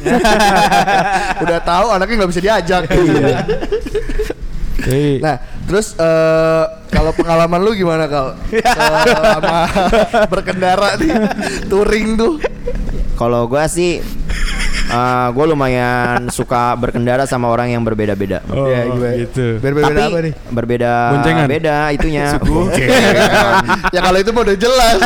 Udah 1.45 1.59
tahu 1.61 1.87
anaknya 1.91 2.15
nggak 2.17 2.31
bisa 2.31 2.41
diajak. 2.41 2.83
Jadi 4.79 5.19
Nah, 5.19 5.37
terus 5.67 5.93
eh, 5.99 6.65
kalau 6.89 7.13
pengalaman 7.13 7.61
lu 7.61 7.75
gimana 7.75 8.07
kal? 8.07 8.39
Selama 8.49 9.67
berkendara 10.33 10.97
nih, 10.97 11.13
touring 11.67 12.15
tuh. 12.17 12.39
Kalau 13.19 13.51
gua 13.51 13.67
sih 13.67 13.99
eh 14.89 15.29
gue 15.29 15.45
lumayan 15.47 16.29
suka 16.29 16.73
berkendara 16.75 17.25
sama 17.25 17.47
orang 17.47 17.69
yang 17.69 17.83
berbeda-beda. 17.83 18.41
Oh, 18.49 18.65
Iya, 18.67 18.89
gimana? 18.89 19.15
gitu. 19.19 19.47
Berbeda 19.59 19.87
Tapi 19.87 20.01
apa 20.03 20.19
nih? 20.21 20.33
berbeda 20.49 20.93
Boncengan? 21.13 21.47
beda 21.47 21.77
itunya. 21.93 22.27
ya 23.95 24.01
kalau 24.01 24.19
itu 24.19 24.31
mah 24.31 24.43
udah 24.43 24.57
jelas. 24.57 24.99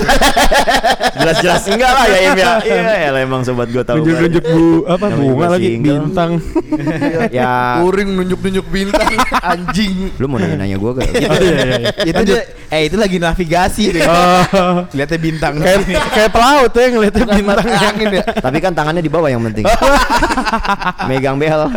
Jelas-jelas 1.13 1.63
enggak 1.69 1.93
lah 1.93 2.07
ya 2.07 2.19
Im 2.21 2.37
ya. 2.37 2.51
Iya, 2.63 3.11
ya 3.13 3.21
emang 3.21 3.43
sobat 3.43 3.69
gua 3.69 3.83
tahu. 3.83 4.01
Nunjuk-nunjuk 4.01 4.45
bu 4.45 4.65
apa 4.87 5.07
bunga 5.11 5.47
lagi 5.51 5.69
single. 5.73 5.91
bintang. 5.99 6.31
ya 7.31 7.53
touring 7.79 8.11
nunjuk-nunjuk 8.13 8.67
bintang 8.69 9.11
anjing. 9.43 10.15
lu 10.17 10.27
mau 10.27 10.39
nanya-nanya 10.39 10.77
gua 10.79 10.91
gak? 10.97 11.05
Oh, 11.05 11.13
iya, 11.13 11.29
iya, 11.33 11.53
iya. 11.77 11.91
itu 12.07 12.21
dia, 12.25 12.41
eh 12.69 12.83
itu 12.87 12.97
lagi 12.97 13.17
navigasi 13.19 13.85
deh. 13.93 14.03
Oh, 14.07 14.87
Lihatnya 14.93 15.19
bintang. 15.19 15.53
kayak 15.59 15.79
kayak 16.11 16.31
pelaut 16.31 16.73
ya 16.73 16.87
ngeliatnya 16.89 17.25
bintang. 17.27 17.67
angin 17.67 18.09
ya. 18.13 18.23
Tapi 18.25 18.57
kan 18.59 18.73
tangannya 18.73 19.03
di 19.03 19.11
bawah 19.11 19.29
yang 19.29 19.43
penting. 19.43 19.67
Megang 21.09 21.37
bel. 21.37 21.71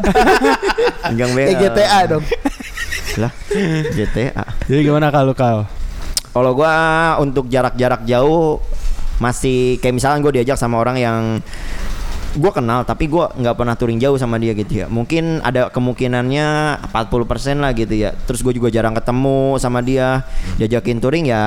Megang 1.11 1.31
bel. 1.33 1.47
Kayak 1.51 1.61
GTA 1.61 1.99
dong. 2.09 2.23
Lah, 3.15 3.31
GTA. 3.95 4.43
Jadi 4.67 4.81
gimana 4.83 5.07
kalau 5.13 5.33
kal? 5.33 5.57
Kalau 6.35 6.51
gua 6.51 6.75
untuk 7.23 7.47
jarak-jarak 7.47 8.03
jauh 8.03 8.59
masih 9.23 9.79
kayak 9.79 9.95
misalnya 9.95 10.19
gue 10.27 10.33
diajak 10.41 10.59
sama 10.59 10.75
orang 10.75 10.99
yang 10.99 11.39
gue 12.35 12.51
kenal 12.51 12.83
tapi 12.83 13.07
gua 13.07 13.31
nggak 13.31 13.55
pernah 13.55 13.75
touring 13.79 13.95
jauh 13.95 14.19
sama 14.19 14.35
dia 14.35 14.51
gitu 14.51 14.83
ya 14.83 14.91
mungkin 14.91 15.39
ada 15.39 15.71
kemungkinannya 15.71 16.47
40% 16.91 17.63
lah 17.63 17.71
gitu 17.71 17.95
ya 17.95 18.11
terus 18.27 18.43
gue 18.43 18.51
juga 18.51 18.67
jarang 18.67 18.91
ketemu 18.91 19.55
sama 19.55 19.79
dia 19.79 20.27
diajakin 20.59 20.99
touring 20.99 21.31
ya 21.31 21.43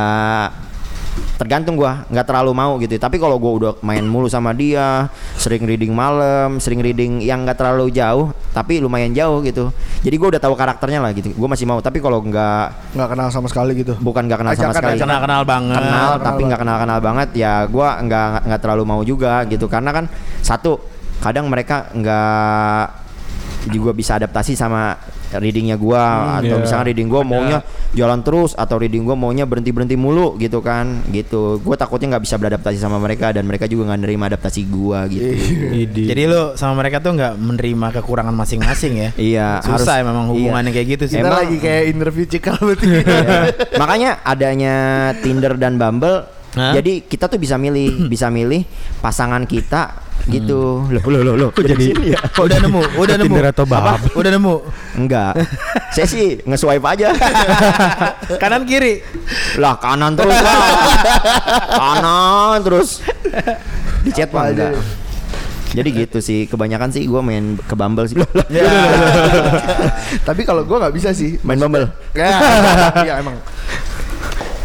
tergantung 1.39 1.79
gua 1.79 2.03
nggak 2.11 2.27
terlalu 2.27 2.51
mau 2.51 2.75
gitu 2.83 2.99
tapi 2.99 3.15
kalau 3.23 3.39
gua 3.39 3.53
udah 3.55 3.73
main 3.87 4.03
mulu 4.03 4.27
sama 4.27 4.51
dia 4.51 5.07
sering 5.39 5.63
reading 5.63 5.95
malam 5.95 6.59
sering 6.59 6.83
reading 6.83 7.23
yang 7.23 7.47
nggak 7.47 7.55
terlalu 7.55 7.95
jauh 7.95 8.35
tapi 8.51 8.83
lumayan 8.83 9.15
jauh 9.15 9.39
gitu. 9.47 9.71
Jadi 10.03 10.15
gua 10.19 10.35
udah 10.35 10.43
tahu 10.43 10.59
karakternya 10.59 10.99
lah 10.99 11.15
gitu 11.15 11.31
gua 11.39 11.55
masih 11.55 11.63
mau. 11.71 11.79
Tapi 11.79 12.03
kalau 12.03 12.19
nggak 12.27 12.93
Nggak 12.99 13.09
kenal 13.15 13.29
sama 13.31 13.47
sekali 13.47 13.79
gitu. 13.79 13.95
bukan 14.03 14.27
nggak 14.27 14.39
kenal 14.43 14.53
sama 14.59 14.75
Ajakan, 14.75 14.83
sekali. 14.83 14.99
Kenal 14.99 15.21
kenal 15.23 15.43
banget. 15.47 15.79
kenal 15.79 15.89
kenal 15.95 16.11
tapi 16.27 16.41
nggak 16.43 16.61
kenal 16.61 16.77
kenal 16.83 16.99
banget 16.99 17.29
ya 17.39 17.53
gua 17.71 17.89
nggak 18.03 18.29
nggak 18.51 18.61
terlalu 18.61 18.83
mau 18.83 19.01
juga 19.07 19.47
gitu. 19.47 19.71
Karena 19.71 19.95
kan 19.95 20.11
satu 20.43 20.83
kadang 21.23 21.47
mereka 21.47 21.87
nggak 21.95 22.85
juga 23.71 23.91
bisa 23.95 24.19
adaptasi 24.19 24.59
sama 24.59 24.99
readingnya 25.33 25.77
gua 25.77 26.39
atau 26.41 26.57
iya. 26.57 26.63
misalnya 26.65 26.85
reading 26.89 27.09
gua 27.09 27.23
maunya 27.23 27.59
jalan 27.93 28.21
terus 28.25 28.57
atau 28.57 28.81
reading 28.81 29.05
gua 29.05 29.17
maunya 29.17 29.45
berhenti 29.45 29.71
berhenti 29.73 29.97
mulu 30.01 30.41
gitu 30.41 30.65
kan 30.65 31.05
gitu 31.13 31.61
gua 31.61 31.77
takutnya 31.77 32.17
nggak 32.17 32.25
bisa 32.25 32.37
beradaptasi 32.41 32.81
sama 32.81 32.97
mereka 32.97 33.37
dan 33.37 33.45
mereka 33.45 33.69
juga 33.69 33.93
nggak 33.93 34.01
nerima 34.01 34.25
adaptasi 34.33 34.61
gua 34.69 35.05
gitu 35.09 35.29
Idi. 35.69 36.05
Jadi 36.09 36.23
lu 36.29 36.55
sama 36.55 36.81
mereka 36.81 36.99
tuh 36.99 37.15
nggak 37.15 37.35
menerima 37.39 37.87
kekurangan 38.01 38.35
masing-masing 38.35 38.93
ya? 38.97 39.11
iya 39.33 39.49
Susah 39.61 40.01
harus- 40.01 40.07
memang 40.09 40.27
iya. 40.27 40.33
hubungannya 40.33 40.73
kayak 40.73 40.89
gitu 40.99 41.05
sih. 41.11 41.17
Kita 41.21 41.29
Emang- 41.29 41.41
lagi 41.45 41.57
kayak 41.59 41.85
interview 41.91 42.25
cikal 42.29 42.57
berarti. 42.67 42.87
Iya. 42.89 43.41
Makanya 43.77 44.11
adanya 44.23 44.75
Tinder 45.21 45.55
dan 45.59 45.77
Bumble. 45.77 46.38
Hah? 46.57 46.73
Jadi 46.73 47.05
kita 47.05 47.29
tuh 47.29 47.37
bisa 47.37 47.61
milih, 47.61 48.03
bisa 48.13 48.33
milih 48.33 48.65
pasangan 49.05 49.45
kita 49.45 50.09
gitu. 50.29 50.85
Loh, 50.89 51.05
loh, 51.09 51.23
loh, 51.25 51.35
loh. 51.37 51.51
Kok 51.53 51.65
jadi 51.65 52.17
ya? 52.17 52.21
Oh, 52.37 52.45
udah 52.49 52.59
nemu, 52.61 52.83
udah 53.01 53.17
nemu. 53.21 53.27
Tinder 53.33 53.47
atau 53.53 53.65
Apa? 53.65 53.77
Bumble? 53.97 54.13
Udah 54.17 54.31
nemu. 54.35 54.55
Enggak. 54.99 55.33
Saya 55.95 56.07
sih 56.09 56.41
nge-swipe 56.45 56.85
aja. 56.85 57.13
Kanan 58.43 58.65
kiri. 58.69 59.01
lah 59.59 59.81
kanan 59.81 60.15
terus 60.15 60.37
lah. 60.37 60.61
kanan 61.73 62.59
terus. 62.65 62.89
Di 64.05 64.11
chat 64.13 64.31
mah 64.33 64.53
enggak. 64.53 64.73
Jadi 65.69 65.89
gitu 65.93 66.19
sih, 66.25 66.49
kebanyakan 66.49 66.89
sih 66.89 67.05
gue 67.05 67.21
main 67.21 67.61
ke 67.61 67.75
Bumble 67.77 68.09
sih. 68.09 68.17
Tapi 70.29 70.41
kalau 70.49 70.65
gua 70.65 70.89
nggak 70.89 70.95
bisa 70.97 71.13
sih. 71.13 71.37
main 71.45 71.61
Bumble. 71.61 71.93
Ya, 72.17 72.33
iya 73.05 73.15
emang. 73.21 73.37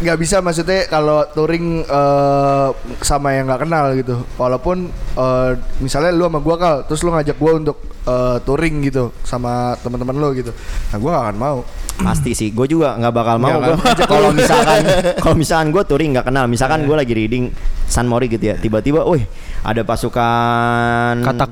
Nggak 0.04 0.18
bisa 0.20 0.36
maksudnya 0.38 0.84
kalau 0.84 1.24
touring 1.26 1.80
eh, 1.80 2.68
sama 3.00 3.32
yang 3.32 3.48
nggak 3.48 3.62
kenal 3.64 3.84
gitu. 3.94 4.14
Walaupun 4.36 4.86
eh, 5.16 5.50
misalnya 5.80 6.12
lu 6.12 6.28
sama 6.28 6.38
gua 6.38 6.56
kal, 6.56 6.76
terus 6.84 7.00
lu 7.00 7.08
ngajak 7.08 7.34
gua 7.34 7.56
untuk 7.56 7.76
eh, 8.04 8.36
touring 8.44 8.84
gitu 8.84 9.16
sama 9.24 9.72
teman-teman 9.80 10.12
lu 10.14 10.28
gitu. 10.34 10.52
Nah 10.92 10.98
gua 10.98 11.10
nggak 11.10 11.24
akan 11.24 11.38
mau. 11.38 11.58
Pasti 11.94 12.34
sih, 12.34 12.50
gue 12.50 12.66
juga 12.66 12.98
nggak 12.98 13.14
bakal 13.14 13.36
mau. 13.38 13.54
Nggak, 13.54 13.70
Gua- 13.72 14.06
Kalau 14.10 14.30
misalkan, 14.34 14.82
kalau 15.14 15.36
misalkan 15.38 15.68
gue 15.70 15.82
touring 15.86 16.10
nggak 16.10 16.26
kenal, 16.26 16.44
misalkan 16.44 16.82
gue 16.82 16.96
lagi 16.98 17.14
reading 17.14 17.54
San 17.86 18.10
Mori 18.10 18.26
gitu 18.26 18.42
ya, 18.44 18.58
tiba-tiba, 18.58 19.06
wih 19.06 19.22
ada 19.62 19.86
pasukan 19.86 21.22
Katak. 21.22 21.50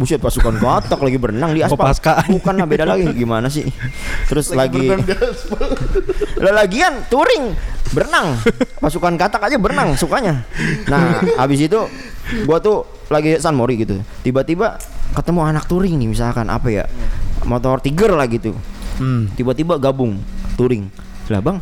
Buset 0.00 0.20
pasukan 0.20 0.56
katak 0.56 1.00
lagi 1.00 1.18
berenang 1.20 1.52
di 1.52 1.60
aspal. 1.60 1.92
Bukan 2.32 2.54
lah 2.56 2.66
beda 2.68 2.84
lagi 2.88 3.08
gimana 3.12 3.52
sih? 3.52 3.68
Terus 4.30 4.52
lagi, 4.56 4.88
aspal. 4.88 5.68
lah 6.44 6.52
lagian 6.64 7.04
touring 7.12 7.52
berenang 7.92 8.40
pasukan 8.80 9.20
katak 9.20 9.52
aja 9.52 9.56
berenang 9.60 9.92
sukanya. 10.00 10.48
Nah 10.88 11.20
habis 11.36 11.60
itu 11.60 11.76
gua 12.48 12.56
tuh 12.56 12.88
lagi 13.12 13.36
San 13.36 13.52
Mori 13.52 13.76
gitu, 13.76 14.00
tiba-tiba 14.24 14.80
ketemu 15.12 15.40
anak 15.44 15.68
touring 15.68 16.00
nih 16.00 16.08
misalkan 16.08 16.48
apa 16.48 16.72
ya 16.72 16.84
motor 17.44 17.84
Tiger 17.84 18.16
lah 18.16 18.24
gitu. 18.24 18.56
Hmm. 19.00 19.32
tiba-tiba 19.32 19.80
gabung 19.80 20.20
touring 20.54 20.92
lah 21.32 21.40
bang 21.40 21.58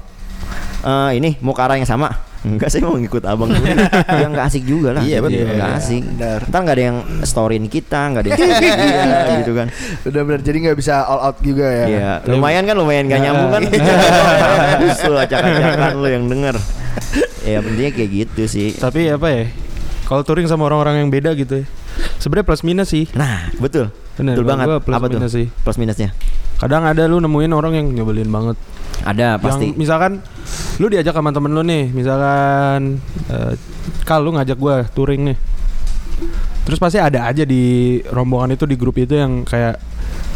eh, 0.82 1.10
ini 1.16 1.38
mau 1.40 1.54
ke 1.54 1.62
arah 1.62 1.78
yang 1.78 1.86
sama 1.86 2.10
enggak 2.40 2.68
sih 2.68 2.80
mau 2.80 2.96
ngikut 2.96 3.20
abang 3.22 3.52
dulu 3.52 3.68
ya 3.68 4.26
nggak 4.26 4.46
asik 4.48 4.64
juga 4.64 4.96
lah 4.96 5.04
Iya, 5.04 5.20
betul. 5.20 5.44
nggak 5.44 5.72
asik 5.76 6.02
Benar. 6.08 6.40
ntar 6.48 6.60
nggak 6.64 6.76
ada 6.76 6.84
yang 6.88 6.98
storyin 7.20 7.64
kita 7.66 8.00
nggak 8.08 8.22
ada 8.24 8.28
yang 8.30 8.40
dia, 8.64 8.74
gitu 9.44 9.52
kan 9.52 9.66
Benar-benar 10.00 10.40
jadi 10.40 10.56
nggak 10.64 10.76
bisa 10.76 11.04
all 11.04 11.20
out 11.20 11.36
juga 11.38 11.66
ya. 11.68 11.84
Iya, 11.86 12.10
lumayan 12.26 12.64
kan 12.64 12.74
lumayan 12.74 13.04
gak 13.06 13.20
nyambung 13.20 13.50
kan. 13.52 13.62
Lu 15.04 15.14
acak-acakan 15.14 15.92
lu 15.96 16.08
yang 16.08 16.24
denger. 16.26 16.56
Ya 17.42 17.58
pentingnya 17.60 17.92
kayak 17.92 18.10
gitu 18.10 18.42
sih. 18.46 18.68
Tapi 18.72 19.10
apa 19.10 19.28
ya? 19.28 19.44
Kalau 20.04 20.22
touring 20.22 20.48
sama 20.48 20.66
orang-orang 20.66 21.04
yang 21.04 21.10
beda 21.10 21.32
gitu 21.34 21.62
ya. 21.62 21.66
Sebenarnya 22.16 22.46
plus 22.46 22.62
minus 22.62 22.88
sih. 22.90 23.04
Nah, 23.12 23.48
betul. 23.56 23.92
Bener, 24.16 24.34
betul 24.34 24.44
banget. 24.44 24.66
plus 24.80 24.96
Apa 24.96 25.06
tuh? 25.06 25.18
minus 25.18 25.32
sih. 25.32 25.46
Plus 25.60 25.76
minusnya. 25.76 26.10
Kadang 26.56 26.84
ada 26.84 27.04
lu 27.04 27.16
nemuin 27.18 27.52
orang 27.52 27.72
yang 27.74 27.86
nyebelin 27.90 28.28
banget. 28.28 28.56
Ada 29.02 29.36
pasti. 29.36 29.66
Yang 29.66 29.78
misalkan 29.78 30.12
lu 30.76 30.86
diajak 30.86 31.12
sama 31.12 31.30
temen 31.30 31.50
lu 31.50 31.62
nih, 31.62 31.88
misalkan 31.88 32.98
eh, 33.26 33.52
Kal 34.02 34.20
lu 34.20 34.32
ngajak 34.32 34.56
gua 34.56 34.84
touring 34.86 35.22
nih. 35.26 35.38
Terus 36.62 36.76
pasti 36.76 36.96
ada 36.96 37.24
aja 37.24 37.42
di 37.42 37.62
rombongan 38.04 38.52
itu 38.52 38.64
di 38.64 38.74
grup 38.74 38.94
itu 38.94 39.14
yang 39.14 39.42
kayak 39.42 39.80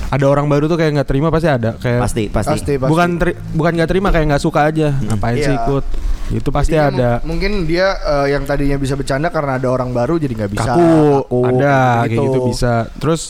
ada 0.07 0.25
orang 0.25 0.47
baru 0.47 0.65
tuh 0.65 0.75
kayak 0.75 0.95
nggak 0.95 1.09
terima 1.09 1.29
pasti 1.29 1.49
ada 1.49 1.75
kayak 1.75 2.01
Pasti, 2.01 2.23
pasti. 2.29 2.55
Pasti, 2.55 2.73
pasti. 2.77 2.89
bukan 2.89 3.09
teri- 3.17 3.39
bukan 3.51 3.73
nggak 3.75 3.89
terima 3.89 4.09
kayak 4.09 4.27
nggak 4.29 4.43
suka 4.43 4.61
aja 4.65 4.95
ngapain 5.03 5.37
sih 5.37 5.51
Iya. 5.51 5.59
ikut 5.61 5.85
itu 6.33 6.49
pasti 6.49 6.73
Jadi 6.73 6.87
ada 6.95 7.11
mu- 7.19 7.35
Mungkin 7.35 7.53
dia 7.65 7.93
eh, 7.99 8.27
yang 8.31 8.43
tadinya 8.43 8.77
bisa 8.77 8.95
bercanda 8.95 9.29
karena 9.29 9.59
ada 9.59 9.69
orang 9.69 9.91
baru 9.91 10.17
jadi 10.17 10.33
nggak 10.35 10.53
bisa. 10.55 10.71
kaku, 10.71 10.95
Kaku, 11.21 11.41
ada 11.51 11.77
kayak 12.01 12.11
gitu. 12.11 12.23
gitu 12.23 12.39
bisa 12.47 12.73
terus 12.97 13.23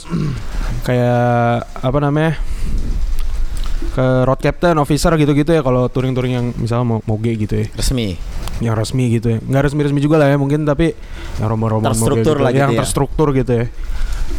kayak 0.83 1.33
apa 1.75 1.99
namanya 1.99 2.37
ke 3.95 4.27
road 4.27 4.41
captain 4.43 4.75
officer 4.83 5.15
gitu-gitu 5.15 5.55
ya 5.55 5.63
kalau 5.63 5.87
touring-touring 5.87 6.35
yang 6.35 6.47
misalnya 6.59 6.83
mau 6.83 6.99
moge 7.07 7.31
gitu 7.39 7.63
ya. 7.63 7.67
Resmi. 7.79 8.19
yang 8.63 8.75
resmi 8.79 9.11
gitu 9.11 9.35
ya. 9.35 9.39
Nggak 9.39 9.71
resmi-resmi 9.71 9.99
juga 10.03 10.19
lah 10.19 10.31
ya 10.31 10.37
mungkin 10.39 10.67
tapi 10.67 10.95
yang 11.39 11.55
moge 11.55 11.79
Terstruktur 11.83 12.39
gitu, 12.39 12.45
lah 12.45 12.51
gitu 12.51 12.61
yang 12.63 12.71
ya. 12.75 12.79
terstruktur 12.83 13.29
gitu 13.35 13.53
ya. 13.55 13.67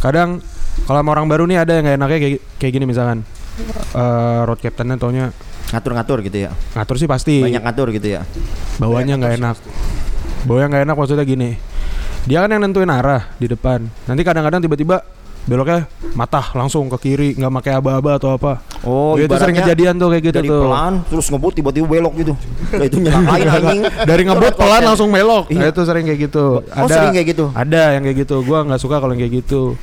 Kadang 0.04 0.44
kalau 0.88 1.00
sama 1.00 1.10
orang 1.16 1.28
baru 1.32 1.44
nih 1.48 1.58
ada 1.64 1.72
yang 1.80 1.84
nggak 1.88 1.98
enaknya 2.00 2.20
kayak 2.20 2.40
kayak 2.60 2.74
gini 2.76 2.86
misalkan. 2.88 3.24
Eh 3.96 4.40
road 4.44 4.60
captainnya 4.60 5.00
taunya 5.00 5.32
Ngatur-ngatur 5.66 6.22
gitu 6.22 6.38
ya. 6.46 6.52
ngatur 6.78 6.96
sih 7.02 7.08
pasti. 7.10 7.42
Banyak 7.42 7.64
ngatur 7.64 7.90
gitu 7.96 8.08
ya. 8.20 8.22
bawahnya 8.78 9.18
nggak 9.18 9.34
enak. 9.40 9.58
Bawahnya 10.46 10.68
nggak 10.72 10.84
enak 10.86 10.96
maksudnya 10.96 11.26
gini. 11.26 11.58
Dia 12.30 12.46
kan 12.46 12.50
yang 12.54 12.62
nentuin 12.62 12.92
arah 12.92 13.34
di 13.42 13.50
depan. 13.50 13.88
Nanti 14.06 14.22
kadang-kadang 14.22 14.62
tiba-tiba 14.62 15.02
beloknya 15.46 15.86
matah 16.12 16.50
langsung 16.52 16.90
ke 16.90 16.98
kiri 17.00 17.30
nggak 17.34 17.54
pakai 17.56 17.74
aba-aba 17.75 18.18
atau 18.18 18.34
apa 18.34 18.66
Oh, 18.82 19.14
itu 19.16 19.30
sering 19.32 19.54
kejadian 19.56 19.94
tuh 19.96 20.10
kayak 20.10 20.24
gitu 20.25 20.38
Dari 20.40 20.46
tuh 20.48 20.62
pelan 20.64 20.94
terus 21.04 21.25
ngebut 21.28 21.54
tiba-tiba 21.54 21.86
belok 21.88 22.14
gitu. 22.16 22.34
Nah, 22.72 22.86
itu 22.86 22.98
nyelakain 23.00 23.46
anjing. 23.56 23.82
dari 24.04 24.24
ngebut 24.24 24.54
pelan 24.56 24.82
langsung 24.84 25.10
belok 25.10 25.46
Iya. 25.48 25.58
Nah, 25.58 25.68
itu 25.70 25.82
sering 25.82 26.04
kayak 26.04 26.20
gitu 26.24 26.46
Oh, 26.62 26.86
sering 26.88 27.12
kayak 27.12 27.28
gitu? 27.30 27.46
ada 27.52 27.82
yang 27.94 28.04
kayak 28.04 28.18
gitu 28.22 28.36
gua 28.42 28.62
nggak 28.64 28.78
suka 28.80 28.98
kalau 28.98 29.14
yang 29.14 29.22
kayak 29.22 29.42
gitu 29.42 29.74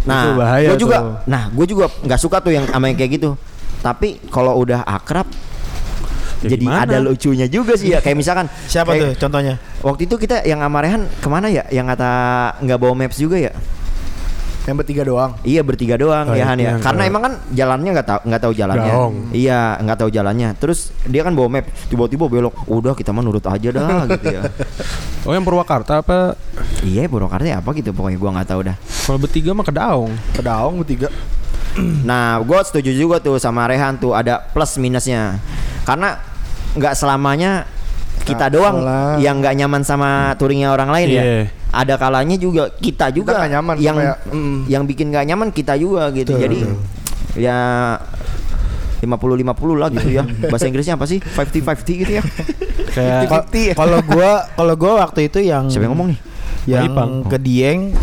Nah, 0.00 0.22
Itu 0.22 0.30
bahaya 0.34 0.68
gua 0.68 0.78
juga, 0.78 0.96
tuh. 0.96 1.12
nah, 1.26 1.42
gue 1.46 1.66
juga 1.68 1.84
nggak 1.92 2.16
suka 2.18 2.36
tuh 2.40 2.50
yang 2.50 2.64
sama 2.64 2.88
yang 2.88 2.96
kayak 2.96 3.20
gitu. 3.20 3.36
Tapi 3.78 4.16
kalau 4.26 4.56
udah 4.56 4.80
akrab, 4.82 5.28
Ya 6.40 6.48
jadi 6.48 6.64
gimana? 6.64 6.88
ada 6.88 6.96
lucunya 6.98 7.44
juga 7.44 7.76
sih 7.76 7.92
ya. 7.92 8.00
Kayak 8.00 8.16
misalkan, 8.16 8.46
Siapa 8.64 8.90
kayak- 8.90 8.96
tuh 8.96 9.10
contohnya? 9.20 9.60
Waktu 9.78 10.08
itu 10.08 10.16
kita 10.16 10.40
yang 10.42 10.56
sama 10.58 10.80
Rehan 10.80 11.04
ke 11.04 11.28
mana 11.28 11.52
ya? 11.52 11.68
Yang 11.68 11.86
kata 11.92 12.10
nggak 12.60 12.78
bawa 12.78 12.94
maps 12.96 13.20
juga 13.20 13.36
ya? 13.36 13.52
Yang 14.70 14.78
bertiga 14.78 15.02
doang. 15.02 15.30
Iya 15.42 15.60
bertiga 15.60 15.94
doang 15.96 16.26
Oh, 16.26 16.32
ya 16.32 16.46
Han 16.46 16.56
ya. 16.56 16.64
yang 16.68 16.78
Karena 16.78 17.02
emang 17.04 17.22
kan 17.22 17.32
jalannya 17.50 17.90
nggak 17.90 18.06
tahu 18.06 18.20
nggak 18.24 18.40
tahu 18.40 18.52
jalannya. 18.54 18.92
Gaong. 18.92 19.14
Iya 19.32 19.60
nggak 19.76 19.98
tahu 19.98 20.08
jalannya. 20.08 20.48
Terus 20.54 20.78
dia 21.04 21.20
kan 21.20 21.34
bawa 21.34 21.48
map, 21.50 21.66
tiba-tiba 21.86 22.24
belok. 22.24 22.54
Udah 22.64 22.94
kita 22.94 23.10
mah 23.10 23.20
nurut 23.20 23.42
aja 23.42 23.68
dah 23.68 24.06
gitu 24.12 24.26
ya. 24.30 24.42
oh 25.20 25.32
yang 25.32 25.42
Purwakarta 25.42 26.00
apa 26.00 26.32
iya 26.80 27.04
Purwakarta 27.04 27.44
ya 27.44 27.58
apa 27.58 27.74
gitu 27.74 27.90
pokoknya 27.90 28.16
gua 28.16 28.30
nggak 28.32 28.48
tahu 28.48 28.60
dah. 28.64 28.76
kalau 29.04 29.18
bertiga 29.18 29.50
mah 29.50 29.62
ke 29.62 29.74
Daung 29.74 30.12
Ke 30.30 30.40
daung 30.40 30.78
bertiga. 30.78 31.10
Nah, 32.02 32.38
gue 32.40 32.60
setuju 32.60 32.90
juga 32.90 33.16
tuh 33.18 33.36
sama 33.36 33.62
Rehan 33.64 33.94
tuh 33.94 34.10
ada 34.10 34.42
plus 34.44 34.74
minusnya. 34.76 35.38
Karena 35.82 36.18
nggak 36.72 36.94
selamanya 36.94 37.62
kita 38.20 38.46
doang 38.48 38.78
selam- 38.80 39.18
yang 39.18 39.38
nggak 39.38 39.54
nyaman 39.56 39.82
sama 39.82 40.10
touringnya 40.34 40.70
orang 40.70 40.90
lain 40.90 41.06
Iya. 41.08 41.22
ya. 41.22 41.26
Ada 41.70 41.94
kalanya 41.94 42.34
juga 42.34 42.66
kita 42.72 43.08
juga 43.10 43.38
nggak 43.38 43.50
nyaman 43.50 43.74
yang 43.78 43.96
ya- 43.96 44.18
mm. 44.26 44.66
yang 44.66 44.82
bikin 44.84 45.08
nggak 45.08 45.26
nyaman 45.26 45.48
kita 45.50 45.74
juga 45.74 46.10
gitu. 46.10 46.34
Betul, 46.34 46.42
Jadi 46.42 46.58
ya 47.38 47.58
50-50 49.00 49.80
lah 49.80 49.88
gitu 49.88 50.08
ya. 50.12 50.24
Bahasa 50.52 50.66
Inggrisnya 50.66 50.94
apa 50.98 51.06
sih? 51.06 51.22
50-50 51.22 52.02
gitu 52.04 52.12
ya. 52.18 52.22
kayak 52.90 53.20
Kal- 53.30 53.46
Kalau 53.72 53.98
gua 54.02 54.30
kalau 54.50 54.74
gua 54.76 54.92
waktu 55.00 55.30
itu 55.30 55.40
yang 55.40 55.70
Siapa 55.70 55.86
yang 55.86 55.94
ngomong 55.94 56.10
nih? 56.12 56.20
yang 56.68 56.92
Ipang. 56.92 57.24
ke 57.24 57.40
Dieng 57.40 57.96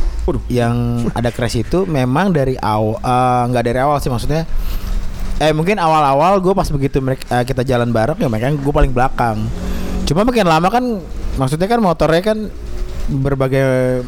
yang 0.50 1.08
ada 1.14 1.30
crash 1.30 1.62
itu 1.62 1.86
memang 1.86 2.34
dari 2.34 2.58
awal 2.58 2.98
nggak 3.48 3.64
dari 3.64 3.80
awal 3.80 4.02
sih 4.02 4.10
maksudnya 4.10 4.44
eh 5.38 5.54
mungkin 5.54 5.78
awal-awal 5.78 6.42
gue 6.42 6.52
pas 6.52 6.66
begitu 6.68 6.98
mereka 7.00 7.24
eh, 7.32 7.46
kita 7.46 7.62
jalan 7.62 7.94
bareng 7.94 8.18
ya 8.18 8.28
mereka 8.28 8.50
gue 8.52 8.74
paling 8.74 8.92
belakang 8.92 9.46
cuma 10.04 10.26
makin 10.26 10.44
lama 10.44 10.68
kan 10.68 10.84
maksudnya 11.38 11.70
kan 11.70 11.80
motornya 11.80 12.20
kan 12.26 12.50
berbagai 13.08 14.04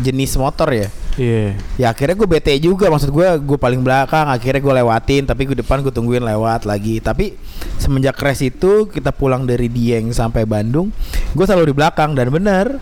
jenis 0.00 0.38
motor 0.38 0.70
ya? 0.70 0.88
Iya. 1.14 1.54
Ya 1.78 1.86
akhirnya 1.90 2.14
gue 2.18 2.28
bete 2.28 2.54
juga. 2.58 2.90
Maksud 2.90 3.10
gue 3.10 3.26
gue 3.42 3.58
paling 3.58 3.82
belakang. 3.82 4.26
Akhirnya 4.30 4.62
gue 4.62 4.74
lewatin 4.82 5.22
tapi 5.26 5.46
gue 5.46 5.58
depan 5.58 5.82
gue 5.82 5.90
tungguin 5.94 6.22
lewat 6.22 6.66
lagi. 6.66 6.98
Tapi 6.98 7.34
semenjak 7.78 8.18
crash 8.18 8.46
itu 8.46 8.90
kita 8.90 9.10
pulang 9.14 9.46
dari 9.46 9.66
Dieng 9.70 10.10
sampai 10.14 10.46
Bandung 10.48 10.90
gue 11.34 11.44
selalu 11.44 11.70
di 11.70 11.74
belakang. 11.74 12.14
Dan 12.14 12.30
bener 12.30 12.78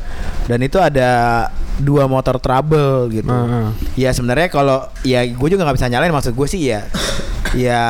dan 0.49 0.59
itu 0.61 0.77
ada 0.81 1.49
dua 1.81 2.09
motor 2.09 2.37
trouble 2.41 3.09
gitu. 3.13 3.33
Heeh. 3.33 3.69
ya 3.97 4.11
sebenarnya 4.13 4.49
kalau 4.53 4.89
ya 5.05 5.25
gue 5.25 5.49
juga 5.49 5.65
nggak 5.65 5.77
bisa 5.77 5.89
nyalain. 5.93 6.13
Maksud 6.13 6.33
gue 6.33 6.49
sih 6.49 6.73
ya 6.73 6.89
ya 7.53 7.83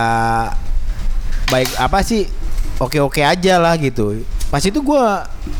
baik 1.51 1.71
apa 1.79 2.03
sih 2.03 2.27
oke 2.83 2.99
oke 2.99 3.23
aja 3.23 3.63
lah 3.63 3.79
gitu 3.79 4.25
pas 4.53 4.61
itu 4.61 4.85
gue 4.85 5.05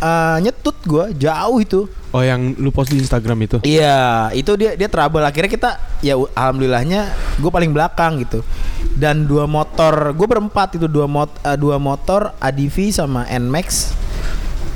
eh, 0.05 0.37
nyetut 0.45 0.77
gue 0.85 1.05
jauh 1.17 1.59
itu 1.65 1.89
oh 2.13 2.21
yang 2.21 2.53
lu 2.61 2.69
post 2.69 2.93
di 2.93 3.01
Instagram 3.01 3.41
itu 3.41 3.57
Iya, 3.65 4.29
itu 4.37 4.53
dia 4.61 4.77
dia 4.77 4.89
trouble 4.93 5.25
akhirnya 5.25 5.49
kita 5.49 5.81
ya 6.05 6.21
alhamdulillahnya 6.37 7.09
gue 7.41 7.51
paling 7.51 7.73
belakang 7.73 8.21
gitu. 8.21 8.45
Dan 8.93 9.25
dua 9.25 9.49
motor, 9.49 10.13
gue 10.13 10.27
berempat 10.29 10.77
itu 10.77 10.85
dua 10.85 11.09
mot 11.09 11.33
eh, 11.41 11.57
dua 11.57 11.81
motor 11.81 12.37
ADV 12.37 12.93
sama 12.93 13.25
Nmax 13.25 13.97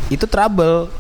itu 0.09 0.25
trouble. 0.25 0.91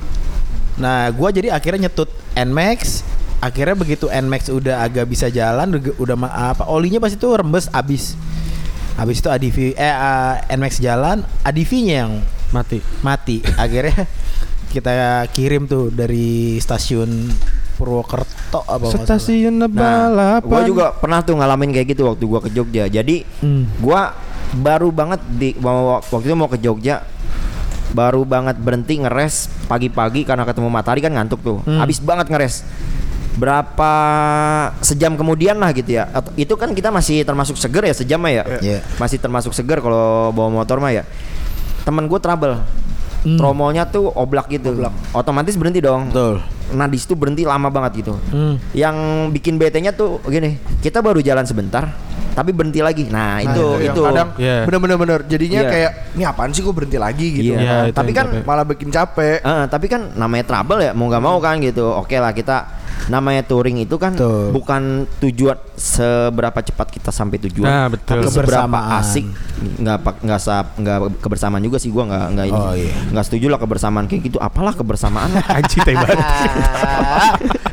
Nah, 0.77 1.09
gua 1.15 1.33
jadi 1.33 1.55
akhirnya 1.55 1.89
nyetut 1.89 2.11
Nmax. 2.37 3.07
Akhirnya 3.41 3.77
begitu 3.77 4.09
Nmax 4.09 4.49
udah 4.49 4.81
agak 4.81 5.07
bisa 5.13 5.29
jalan, 5.29 5.69
udah, 6.01 6.17
apa 6.29 6.65
olinya 6.67 6.99
pas 6.99 7.13
itu 7.13 7.29
rembes 7.29 7.69
abis. 7.71 8.17
Habis 8.97 9.21
itu 9.21 9.29
ADV 9.29 9.77
eh 9.77 9.93
eh, 9.93 10.35
Nmax 10.57 10.81
jalan, 10.81 11.21
ADV-nya 11.45 11.95
yang 12.05 12.13
mati 12.49 12.79
mati 13.01 13.37
akhirnya 13.55 14.07
kita 14.73 14.93
kirim 15.31 15.65
tuh 15.65 15.89
dari 15.89 16.57
stasiun 16.57 17.31
Purwokerto 17.77 18.65
apa 18.65 18.89
stasiun 18.89 19.61
Nah, 19.61 20.41
gue 20.41 20.61
juga 20.65 20.93
pernah 20.93 21.21
tuh 21.21 21.37
ngalamin 21.37 21.71
kayak 21.71 21.93
gitu 21.93 22.09
waktu 22.09 22.25
gua 22.25 22.41
ke 22.41 22.49
Jogja. 22.49 22.89
Jadi 22.89 23.21
Hmm. 23.39 23.69
gua 23.79 24.17
baru 24.55 24.89
banget 24.89 25.21
di 25.29 25.53
mau 25.59 26.01
waktu 26.01 26.25
itu 26.25 26.33
mau 26.35 26.49
ke 26.49 26.57
Jogja 26.57 27.05
baru 27.89 28.25
banget 28.25 28.57
berhenti 28.57 28.97
ngeres 28.97 29.53
pagi-pagi 29.67 30.25
karena 30.25 30.43
ketemu 30.43 30.69
matahari 30.69 31.01
kan 31.01 31.13
ngantuk 31.13 31.41
tuh. 31.41 31.61
Hmm. 31.63 31.77
Habis 31.77 32.01
banget 32.01 32.27
ngeres. 32.29 32.65
Berapa 33.37 33.93
sejam 34.81 35.13
kemudian 35.13 35.61
lah 35.61 35.69
gitu 35.71 35.93
ya. 35.93 36.09
Atau- 36.11 36.33
itu 36.35 36.57
kan 36.57 36.73
kita 36.73 36.89
masih 36.89 37.21
termasuk 37.23 37.61
seger 37.61 37.85
ya 37.85 37.95
sejam 37.95 38.21
ya. 38.25 38.43
Iya. 38.59 38.81
Masih 38.97 39.21
termasuk 39.21 39.53
seger 39.53 39.79
kalau 39.79 40.33
bawa 40.33 40.49
motor 40.51 40.81
mah 40.81 40.91
ya. 40.91 41.05
Temen 41.87 42.11
gue 42.11 42.19
trouble. 42.19 42.59
Hmm. 43.23 43.39
Tromolnya 43.39 43.87
tuh 43.87 44.11
oblak 44.11 44.51
gitu. 44.51 44.75
Otomatis 45.15 45.55
berhenti 45.55 45.79
dong. 45.79 46.11
Betul. 46.11 46.43
Nah 46.75 46.91
di 46.91 46.99
situ 46.99 47.15
berhenti 47.15 47.47
lama 47.47 47.71
banget 47.71 48.03
gitu. 48.03 48.19
Hmm. 48.35 48.59
Yang 48.75 48.97
bikin 49.39 49.55
bete-nya 49.55 49.95
tuh 49.95 50.19
gini, 50.27 50.59
kita 50.83 50.99
baru 50.99 51.23
jalan 51.23 51.47
sebentar, 51.47 51.95
tapi 52.37 52.53
berhenti 52.53 52.79
lagi. 52.79 53.09
Nah, 53.09 53.41
Nah, 53.41 53.49
itu 53.49 53.65
yang 53.81 53.97
itu. 53.97 54.03
kadang 54.05 54.29
Iya. 54.37 54.69
bener-bener 54.69 54.97
bener 54.97 55.19
jadinya 55.25 55.61
Iya. 55.63 55.71
kayak 55.73 55.91
ini 56.13 56.23
apaan 56.23 56.53
sih 56.53 56.61
gue 56.61 56.71
berhenti 56.71 56.99
lagi 57.01 57.27
gitu. 57.33 57.49
Iya, 57.49 57.59
Iya, 57.59 57.77
itu 57.89 57.97
tapi 57.97 58.13
kan 58.13 58.27
capek. 58.29 58.45
Malah 58.45 58.65
bikin 58.67 58.89
capek. 58.91 59.37
Eh, 59.41 59.65
tapi 59.67 59.87
kan 59.87 60.13
namanya 60.13 60.45
trouble 60.45 60.79
ya 60.79 60.93
mau 60.93 61.09
nggak 61.09 61.23
mau 61.23 61.41
kan 61.41 61.57
gitu. 61.59 61.89
Oke 61.89 62.15
lah 62.15 62.31
kita 62.31 62.69
namanya 63.07 63.41
touring 63.41 63.77
itu 63.79 63.97
kan 63.97 64.13
Betul. 64.13 64.53
bukan 64.53 64.83
tujuan 65.19 65.57
seberapa 65.71 66.59
cepat 66.59 66.89
kita 66.91 67.11
sampai 67.11 67.37
tujuan, 67.39 67.65
Nah, 67.65 67.87
betul. 67.87 68.21
tapi 68.21 68.27
seberapa 68.27 68.79
asik 68.99 69.25
nggak 69.79 69.99
nggak 70.23 70.41
sa- 70.41 70.73
nggak 70.73 71.21
kebersamaan 71.21 71.61
juga 71.61 71.77
sih 71.77 71.89
gua 71.89 72.05
nggak 72.05 72.25
nggak 72.31 72.47
ini 72.47 72.57
Oh, 72.59 72.73
iya. 72.73 72.93
nggak 73.13 73.25
setuju 73.25 73.47
lah 73.49 73.57
kebersamaan 73.59 74.05
kayak 74.05 74.23
gitu. 74.27 74.39
Apalah 74.39 74.73
kebersamaan? 74.73 75.29
Anjing 75.57 75.81
teh 75.83 75.93
banget. 75.95 76.19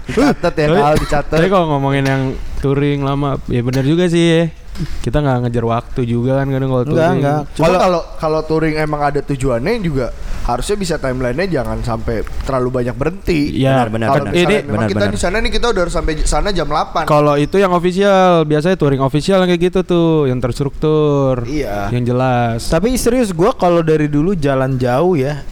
Dicatat 0.05 0.53
ya 0.53 0.67
Tapi- 0.67 0.77
Kal, 0.77 0.95
dicatat. 0.97 1.37
Tapi 1.39 1.47
kalau 1.49 1.65
ngomongin 1.69 2.03
yang 2.03 2.21
touring 2.63 3.03
lama, 3.03 3.35
ya 3.45 3.59
benar 3.59 3.83
juga 3.83 4.07
sih. 4.07 4.23
ya. 4.23 4.43
Kita 4.73 5.21
nggak 5.21 5.37
ngejar 5.45 5.65
waktu 5.69 6.01
juga 6.01 6.41
kan 6.41 6.49
kadang 6.49 6.65
kalau 6.65 6.81
Enggak, 6.81 6.97
touring. 6.97 7.17
enggak. 7.21 7.41
Cuma 7.53 7.67
kalau 7.77 8.01
kalau 8.17 8.41
touring 8.41 8.73
emang 8.73 9.01
ada 9.03 9.21
tujuannya 9.21 9.77
juga 9.79 10.09
harusnya 10.43 10.75
bisa 10.75 10.95
timelinenya 10.97 11.61
jangan 11.61 11.77
sampai 11.79 12.25
terlalu 12.41 12.81
banyak 12.81 12.95
berhenti. 12.97 13.53
Iya, 13.53 13.85
Benar, 13.85 13.89
benar, 13.93 14.07
Kalau 14.09 14.25
benar. 14.25 14.33
Ini- 14.33 14.61
memang 14.65 14.73
benar, 14.73 14.89
kita 14.89 14.97
benar. 15.05 15.13
di 15.13 15.19
sana 15.21 15.35
nih 15.39 15.51
kita 15.53 15.65
udah 15.69 15.81
harus 15.85 15.93
sampai 15.93 16.13
sana 16.25 16.49
jam 16.49 16.65
8. 16.65 17.05
Kalau 17.05 17.35
itu 17.37 17.55
yang 17.55 17.69
official, 17.69 18.43
biasanya 18.43 18.73
touring 18.73 18.99
official 18.99 19.37
yang 19.39 19.49
kayak 19.51 19.63
gitu 19.63 19.79
tuh, 19.85 20.25
yang 20.25 20.41
terstruktur. 20.41 21.45
Iya. 21.45 21.93
Yang 21.93 22.03
jelas. 22.09 22.59
Tapi 22.65 22.97
serius 22.97 23.29
gue 23.29 23.51
kalau 23.53 23.85
dari 23.85 24.09
dulu 24.09 24.33
jalan 24.33 24.75
jauh 24.75 25.13
ya, 25.13 25.45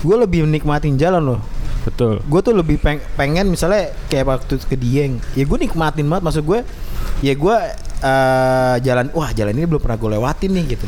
gue 0.00 0.16
lebih 0.16 0.48
menikmatin 0.48 0.96
jalan 0.96 1.20
loh. 1.20 1.40
Betul. 1.84 2.24
Gue 2.24 2.40
tuh 2.40 2.56
lebih 2.56 2.80
peng- 2.80 3.04
pengen 3.14 3.52
misalnya 3.52 3.92
kayak 4.08 4.24
waktu 4.24 4.56
ke 4.56 4.72
Dieng, 4.74 5.20
ya 5.36 5.44
gue 5.44 5.58
nikmatin 5.60 6.08
banget. 6.08 6.24
Maksud 6.24 6.44
gue, 6.44 6.60
ya 7.20 7.32
gue 7.32 7.56
eh, 8.00 8.74
jalan, 8.80 9.12
wah 9.12 9.30
jalan 9.30 9.52
ini 9.52 9.68
belum 9.68 9.80
pernah 9.80 10.00
gue 10.00 10.10
lewatin 10.16 10.50
nih 10.50 10.64
gitu. 10.76 10.86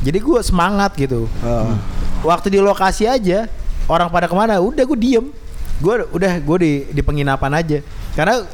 Jadi 0.00 0.18
gue 0.18 0.40
semangat 0.40 0.96
gitu. 0.96 1.28
Eh, 1.44 1.72
Waktu 2.20 2.52
di 2.52 2.60
lokasi 2.60 3.08
aja, 3.08 3.48
orang 3.88 4.12
pada 4.12 4.28
ke 4.28 4.36
mana, 4.36 4.60
udah 4.60 4.84
gue 4.84 4.98
diem. 4.98 5.32
Gue 5.80 6.04
udah 6.12 6.36
gue 6.36 6.56
di 6.60 6.72
di 6.92 7.00
penginapan 7.00 7.56
aja. 7.56 7.80
Karena 8.12 8.44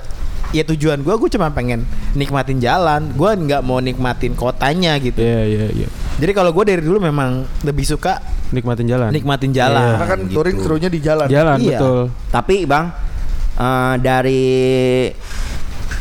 ya 0.54 0.62
tujuan 0.62 1.02
gue, 1.02 1.10
gue 1.10 1.30
cuma 1.34 1.50
pengen 1.50 1.82
nikmatin 2.14 2.62
jalan. 2.62 3.10
Gue 3.10 3.30
nggak 3.34 3.66
mau 3.66 3.82
nikmatin 3.82 4.38
kotanya 4.38 4.94
gitu. 5.02 5.18
Iya, 5.18 5.42
iya, 5.46 5.66
iya. 5.74 5.88
Jadi 6.16 6.32
kalau 6.32 6.48
gue 6.50 6.64
dari 6.64 6.80
dulu 6.80 6.96
memang 6.98 7.44
lebih 7.60 7.84
suka 7.84 8.16
Nikmatin 8.48 8.88
jalan. 8.88 9.10
nikmatin 9.12 9.52
jalan. 9.52 10.00
Karena 10.00 10.06
kan 10.06 10.20
gitu. 10.24 10.34
touring 10.34 10.56
serunya 10.58 10.88
di 10.88 11.00
jalan. 11.00 11.26
Jalan, 11.28 11.56
Iya. 11.60 11.76
betul. 11.76 11.98
Tapi 12.30 12.56
bang 12.64 12.86
eh, 13.56 13.94
dari 14.00 14.44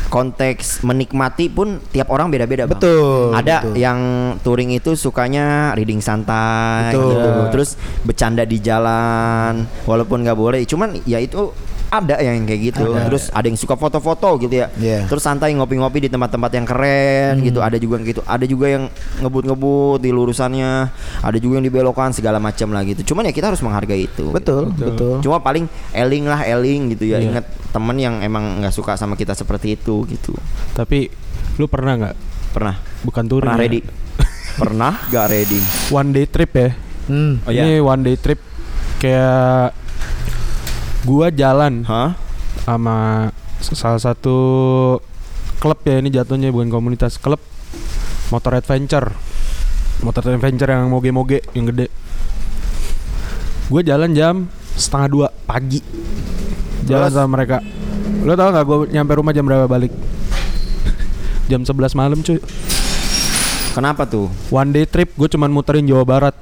konteks 0.06 0.80
menikmati 0.80 1.50
pun 1.50 1.82
tiap 1.90 2.08
orang 2.08 2.30
beda-beda 2.30 2.64
bang. 2.64 2.78
Betul, 2.78 3.34
Ada 3.34 3.56
betul. 3.60 3.74
yang 3.76 4.00
touring 4.40 4.70
itu 4.72 4.94
sukanya 4.94 5.74
reading 5.74 5.98
santai, 5.98 6.94
Betul. 6.94 7.10
gitu. 7.10 7.30
terus 7.52 7.70
bercanda 8.00 8.46
di 8.46 8.56
jalan, 8.56 9.66
walaupun 9.84 10.22
nggak 10.22 10.38
boleh. 10.38 10.62
Cuman 10.62 10.96
ya 11.04 11.18
itu 11.18 11.50
ada 12.02 12.16
yang 12.20 12.44
kayak 12.44 12.60
gitu. 12.72 12.84
Ada. 12.92 13.06
Terus 13.08 13.24
ada 13.32 13.46
yang 13.46 13.58
suka 13.58 13.74
foto-foto 13.78 14.28
gitu 14.42 14.54
ya. 14.54 14.68
Iya. 14.76 15.06
Terus 15.08 15.22
santai 15.22 15.52
ngopi-ngopi 15.56 16.06
di 16.06 16.10
tempat-tempat 16.10 16.50
yang 16.52 16.66
keren 16.66 17.40
gitu. 17.40 17.60
Ada 17.62 17.76
juga 17.80 18.00
yang 18.00 18.06
gitu. 18.06 18.20
Ada 18.24 18.44
juga 18.44 18.66
yang 18.68 18.84
ngebut-ngebut 19.20 19.98
di 20.02 20.10
lurusannya. 20.12 20.72
Ada 21.24 21.38
juga 21.40 21.60
yang 21.60 21.66
dibelokan 21.66 22.12
segala 22.12 22.36
macam 22.38 22.72
lah 22.72 22.82
gitu. 22.84 23.12
Cuman 23.12 23.28
ya 23.28 23.32
kita 23.32 23.50
harus 23.50 23.60
menghargai 23.60 24.06
itu. 24.06 24.30
Betul, 24.30 24.72
Betul. 24.72 24.86
betul. 24.92 25.16
Cuma 25.24 25.40
paling 25.40 25.64
eling 25.92 26.24
lah 26.28 26.44
eling 26.44 26.92
gitu 26.96 27.10
ya. 27.10 27.18
Iya. 27.18 27.32
Ingat 27.32 27.44
temen 27.72 27.96
yang 28.00 28.20
emang 28.24 28.64
nggak 28.64 28.72
suka 28.72 28.96
sama 28.96 29.16
kita 29.16 29.36
seperti 29.36 29.76
itu 29.76 30.04
gitu. 30.08 30.32
Tapi 30.72 31.08
lu 31.56 31.66
pernah 31.66 31.96
nggak? 31.96 32.14
Pernah? 32.56 32.76
Bukan 33.04 33.24
touring. 33.28 33.52
Pernah 33.52 33.60
ya? 33.60 33.64
ready? 33.68 33.80
Pernah 34.60 34.92
gak 35.12 35.26
ready? 35.28 35.60
One 35.92 36.10
day 36.16 36.24
trip 36.24 36.50
ya. 36.56 36.68
Hmm. 37.06 37.44
Oh, 37.44 37.52
Ini 37.52 37.78
one 37.84 38.02
day 38.02 38.16
trip 38.16 38.40
kayak 38.96 39.76
gua 41.06 41.30
jalan. 41.30 41.86
Hah? 41.86 42.26
sama 42.66 43.30
salah 43.62 44.02
satu 44.02 44.36
klub 45.62 45.78
ya 45.86 46.02
ini 46.02 46.10
jatuhnya 46.10 46.50
bukan 46.50 46.66
komunitas 46.66 47.14
klub. 47.20 47.38
Motor 48.34 48.58
adventure. 48.58 49.14
Motor 50.02 50.34
adventure 50.34 50.66
yang 50.66 50.90
moge-moge 50.90 51.46
yang 51.54 51.70
gede. 51.70 51.86
Gue 53.70 53.86
jalan 53.86 54.10
jam 54.18 54.50
setengah 54.74 55.08
dua 55.10 55.28
pagi. 55.46 55.78
Jalan 56.90 57.10
Terus? 57.10 57.18
sama 57.18 57.38
mereka. 57.38 57.62
Lo 58.26 58.34
tau 58.34 58.50
nggak 58.50 58.64
gue 58.66 58.78
nyampe 58.94 59.12
rumah 59.14 59.30
jam 59.30 59.46
berapa 59.46 59.70
balik? 59.70 59.94
Jam 61.50 61.62
11 61.62 61.94
malam 61.94 62.18
cuy. 62.26 62.42
Kenapa 63.78 64.02
tuh? 64.08 64.26
one 64.50 64.74
day 64.74 64.82
trip 64.88 65.14
gue 65.14 65.28
cuman 65.30 65.50
muterin 65.54 65.86
Jawa 65.86 66.02
Barat. 66.02 66.34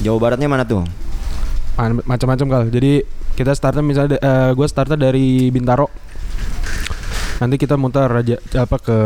Jawa 0.00 0.16
Baratnya 0.16 0.48
mana 0.48 0.64
tuh? 0.64 0.88
Ma- 1.78 2.04
macam-macam 2.04 2.46
kal. 2.50 2.62
Jadi 2.74 3.06
kita 3.38 3.54
startnya 3.54 3.86
misalnya 3.86 4.18
eh, 4.18 4.50
gue 4.52 4.66
startnya 4.66 4.98
dari 4.98 5.46
Bintaro. 5.48 5.86
Nanti 7.38 7.54
kita 7.54 7.78
muter 7.78 8.10
raja 8.10 8.36
apa 8.58 8.76
ke 8.82 8.98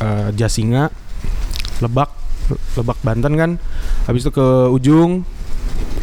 eh, 0.00 0.28
Jasinga 0.32 0.88
Lebak 1.84 2.08
Lebak 2.80 2.98
Banten 3.04 3.32
kan. 3.36 3.50
Habis 4.08 4.24
itu 4.24 4.32
ke 4.32 4.46
ujung. 4.72 5.28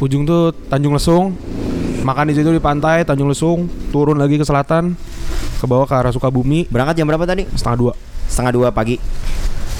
Ujung 0.02 0.26
tuh 0.26 0.54
Tanjung 0.70 0.94
Lesung. 0.94 1.34
Makan 2.02 2.30
di 2.30 2.38
situ 2.38 2.50
di 2.50 2.62
pantai 2.62 3.02
Tanjung 3.06 3.30
Lesung. 3.30 3.66
Turun 3.90 4.18
lagi 4.18 4.38
ke 4.38 4.46
selatan 4.46 4.94
ke 5.58 5.66
bawah 5.70 5.86
ke 5.86 5.94
arah 5.94 6.14
Sukabumi. 6.14 6.66
Berangkat 6.70 6.98
jam 6.98 7.06
berapa 7.10 7.26
tadi? 7.26 7.46
setengah 7.54 7.78
dua. 7.78 7.94
Setengah 8.30 8.54
dua 8.54 8.68
pagi. 8.70 8.98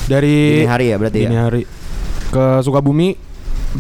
dari 0.02 0.66
Dini 0.66 0.68
hari 0.68 0.86
ya 0.92 0.98
berarti 0.98 1.20
dini 1.24 1.38
ya. 1.38 1.42
hari. 1.46 1.64
Ke 2.34 2.66
Sukabumi 2.66 3.14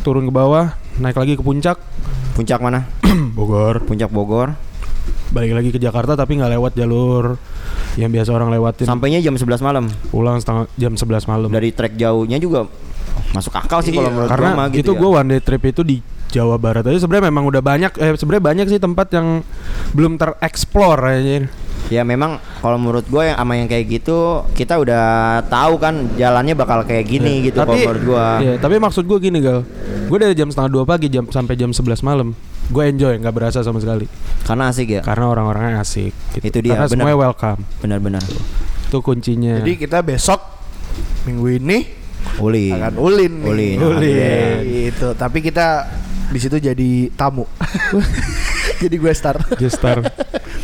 turun 0.06 0.30
ke 0.30 0.34
bawah 0.34 0.78
naik 1.02 1.18
lagi 1.18 1.34
ke 1.36 1.44
puncak 1.44 1.82
Puncak 2.32 2.60
mana? 2.60 2.88
Bogor 3.38 3.84
Puncak 3.84 4.10
Bogor. 4.10 4.56
balik 5.32 5.56
lagi 5.56 5.70
ke 5.70 5.80
Jakarta 5.80 6.14
tapi 6.14 6.36
nggak 6.36 6.52
lewat 6.52 6.72
jalur 6.74 7.40
yang 7.96 8.08
biasa 8.08 8.30
orang 8.30 8.52
lewatin 8.52 8.84
Sampainya 8.84 9.18
jam 9.18 9.34
11 9.34 9.48
malam. 9.62 9.88
pulang 10.08 10.38
setengah 10.38 10.68
jam 10.76 10.94
11 10.94 11.24
malam 11.26 11.50
Dari 11.50 11.72
trek 11.72 11.96
jauhnya 11.96 12.36
juga 12.36 12.68
masuk 13.32 13.52
akal 13.54 13.80
sih 13.80 13.92
kalau 13.92 14.08
Iya, 14.08 14.14
menurut 14.14 14.30
karena 14.30 14.50
gua 14.54 14.66
gitu 14.70 14.78
itu 14.78 14.92
ya. 14.92 15.00
gue 15.00 15.10
one 15.10 15.30
day 15.30 15.42
trip 15.42 15.64
itu 15.66 15.82
di 15.82 15.98
Jawa 16.28 16.56
Barat 16.56 16.84
aja 16.84 16.96
sebenarnya 16.98 17.28
memang 17.28 17.44
udah 17.46 17.60
banyak 17.60 17.92
eh 17.98 18.12
sebenarnya 18.14 18.44
banyak 18.46 18.66
sih 18.68 18.80
tempat 18.80 19.08
yang 19.10 19.28
belum 19.92 20.16
tereksplor 20.16 21.00
aja 21.02 21.48
Ya 21.92 22.08
memang 22.08 22.40
kalau 22.64 22.80
menurut 22.80 23.04
gue 23.04 23.20
yang 23.28 23.36
sama 23.36 23.60
yang 23.60 23.68
kayak 23.68 23.86
gitu 23.92 24.48
kita 24.56 24.80
udah 24.80 25.04
tahu 25.52 25.76
kan 25.76 26.08
jalannya 26.16 26.56
bakal 26.56 26.88
kayak 26.88 27.04
gini 27.04 27.52
gitu 27.52 27.60
kalau 27.60 27.76
tapi 27.76 27.84
menurut 27.84 28.04
gua. 28.08 28.28
iya, 28.40 28.54
tapi 28.56 28.80
maksud 28.80 29.04
gue 29.04 29.20
gini 29.20 29.44
gal 29.44 29.68
gue 30.08 30.18
dari 30.18 30.32
jam 30.32 30.48
setengah 30.48 30.72
dua 30.72 30.84
pagi 30.88 31.12
jam 31.12 31.28
sampai 31.28 31.60
jam 31.60 31.76
11 31.76 32.00
malam 32.00 32.32
gue 32.72 32.84
enjoy 32.88 33.20
nggak 33.20 33.36
berasa 33.36 33.60
sama 33.60 33.84
sekali 33.84 34.08
Karena 34.48 34.72
asik 34.72 34.88
ya. 34.88 35.02
karena 35.04 35.28
orang-orangnya 35.28 35.84
asik 35.84 36.16
gitu. 36.32 36.44
Itu 36.48 36.60
dia, 36.64 36.80
karena 36.80 36.88
benar. 36.88 36.96
semuanya 36.96 37.18
welcome 37.20 37.60
Benar-benar. 37.84 38.24
itu 38.88 38.98
kuncinya 39.04 39.60
Jadi 39.60 39.74
kita 39.76 40.00
besok 40.00 40.40
minggu 41.28 41.60
ini 41.60 41.78
Uli. 42.40 42.72
akan 42.72 42.96
ulin 42.96 43.34
nih. 43.44 43.50
Ulin. 43.52 43.78
Ulin. 43.82 44.56
Gitu. 44.64 45.08
Tapi 45.18 45.42
kita 45.42 45.90
di 46.32 46.40
situ 46.40 46.56
jadi 46.56 47.12
tamu. 47.12 47.44
jadi 48.82 48.96
gue 48.96 49.12
start. 49.12 49.60
gestar 49.60 50.00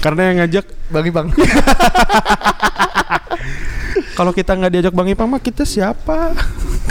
karena 0.07 0.21
yang 0.23 0.37
ngajak 0.39 0.65
Bang 0.87 1.03
Ibang. 1.03 1.27
kalau 4.17 4.31
kita 4.31 4.55
nggak 4.55 4.71
diajak 4.71 4.93
Bang 4.95 5.05
Ipang 5.05 5.27
mah 5.27 5.37
kita 5.37 5.61
siapa 5.61 6.33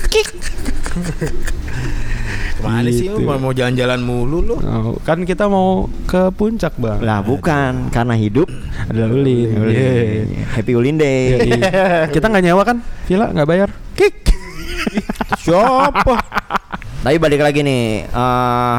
Ke 0.04 0.20
mana 2.60 2.88
sih 2.88 3.08
Gitu. 3.08 3.16
lu 3.16 3.24
mau, 3.24 3.36
mau 3.40 3.52
jalan-jalan 3.52 4.00
mulu 4.00 4.38
lu? 4.42 4.56
Oh, 4.58 4.96
kan 5.00 5.22
kita 5.22 5.46
mau 5.46 5.86
ke 6.04 6.28
puncak 6.30 6.76
bang 6.76 6.98
Lah 7.00 7.20
bukan 7.20 7.88
karena 7.88 8.14
hidup 8.16 8.48
adalah 8.86 9.08
ulin 9.08 9.48
Ulin. 9.54 9.72
Iya. 9.72 9.92
Happy 10.52 10.72
Ulin 10.72 10.96
Day. 10.96 11.40
Iya. 11.40 12.08
kita 12.12 12.26
nggak 12.28 12.44
nyewa 12.44 12.62
kan 12.64 12.76
villa 13.08 13.32
nggak 13.32 13.48
bayar 13.48 13.68
kick 13.92 14.32
Siapa? 15.40 16.14
Tapi 17.00 17.16
balik 17.16 17.40
lagi 17.40 17.62
nih 17.62 18.04
eh 18.04 18.76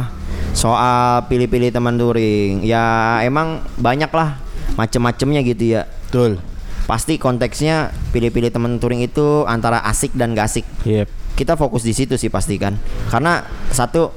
soal 0.57 1.29
pilih-pilih 1.29 1.69
teman 1.69 2.01
touring. 2.01 2.65
Ya 2.65 3.17
emang 3.21 3.61
banyak 3.77 4.09
lah 4.09 4.41
macem-macemnya 4.73 5.45
gitu 5.45 5.77
ya. 5.77 5.85
Betul. 6.09 6.41
Pasti 6.89 7.21
konteksnya 7.21 7.93
pilih-pilih 8.09 8.49
teman 8.49 8.81
touring 8.81 9.05
itu 9.05 9.45
antara 9.45 9.85
asik 9.85 10.17
dan 10.17 10.33
gak 10.33 10.49
asik. 10.49 10.65
yep 10.87 11.05
Kita 11.37 11.53
fokus 11.53 11.85
di 11.85 11.93
situ 11.93 12.17
sih 12.17 12.33
pasti 12.33 12.57
kan. 12.57 12.73
Karena 13.13 13.45
satu 13.69 14.09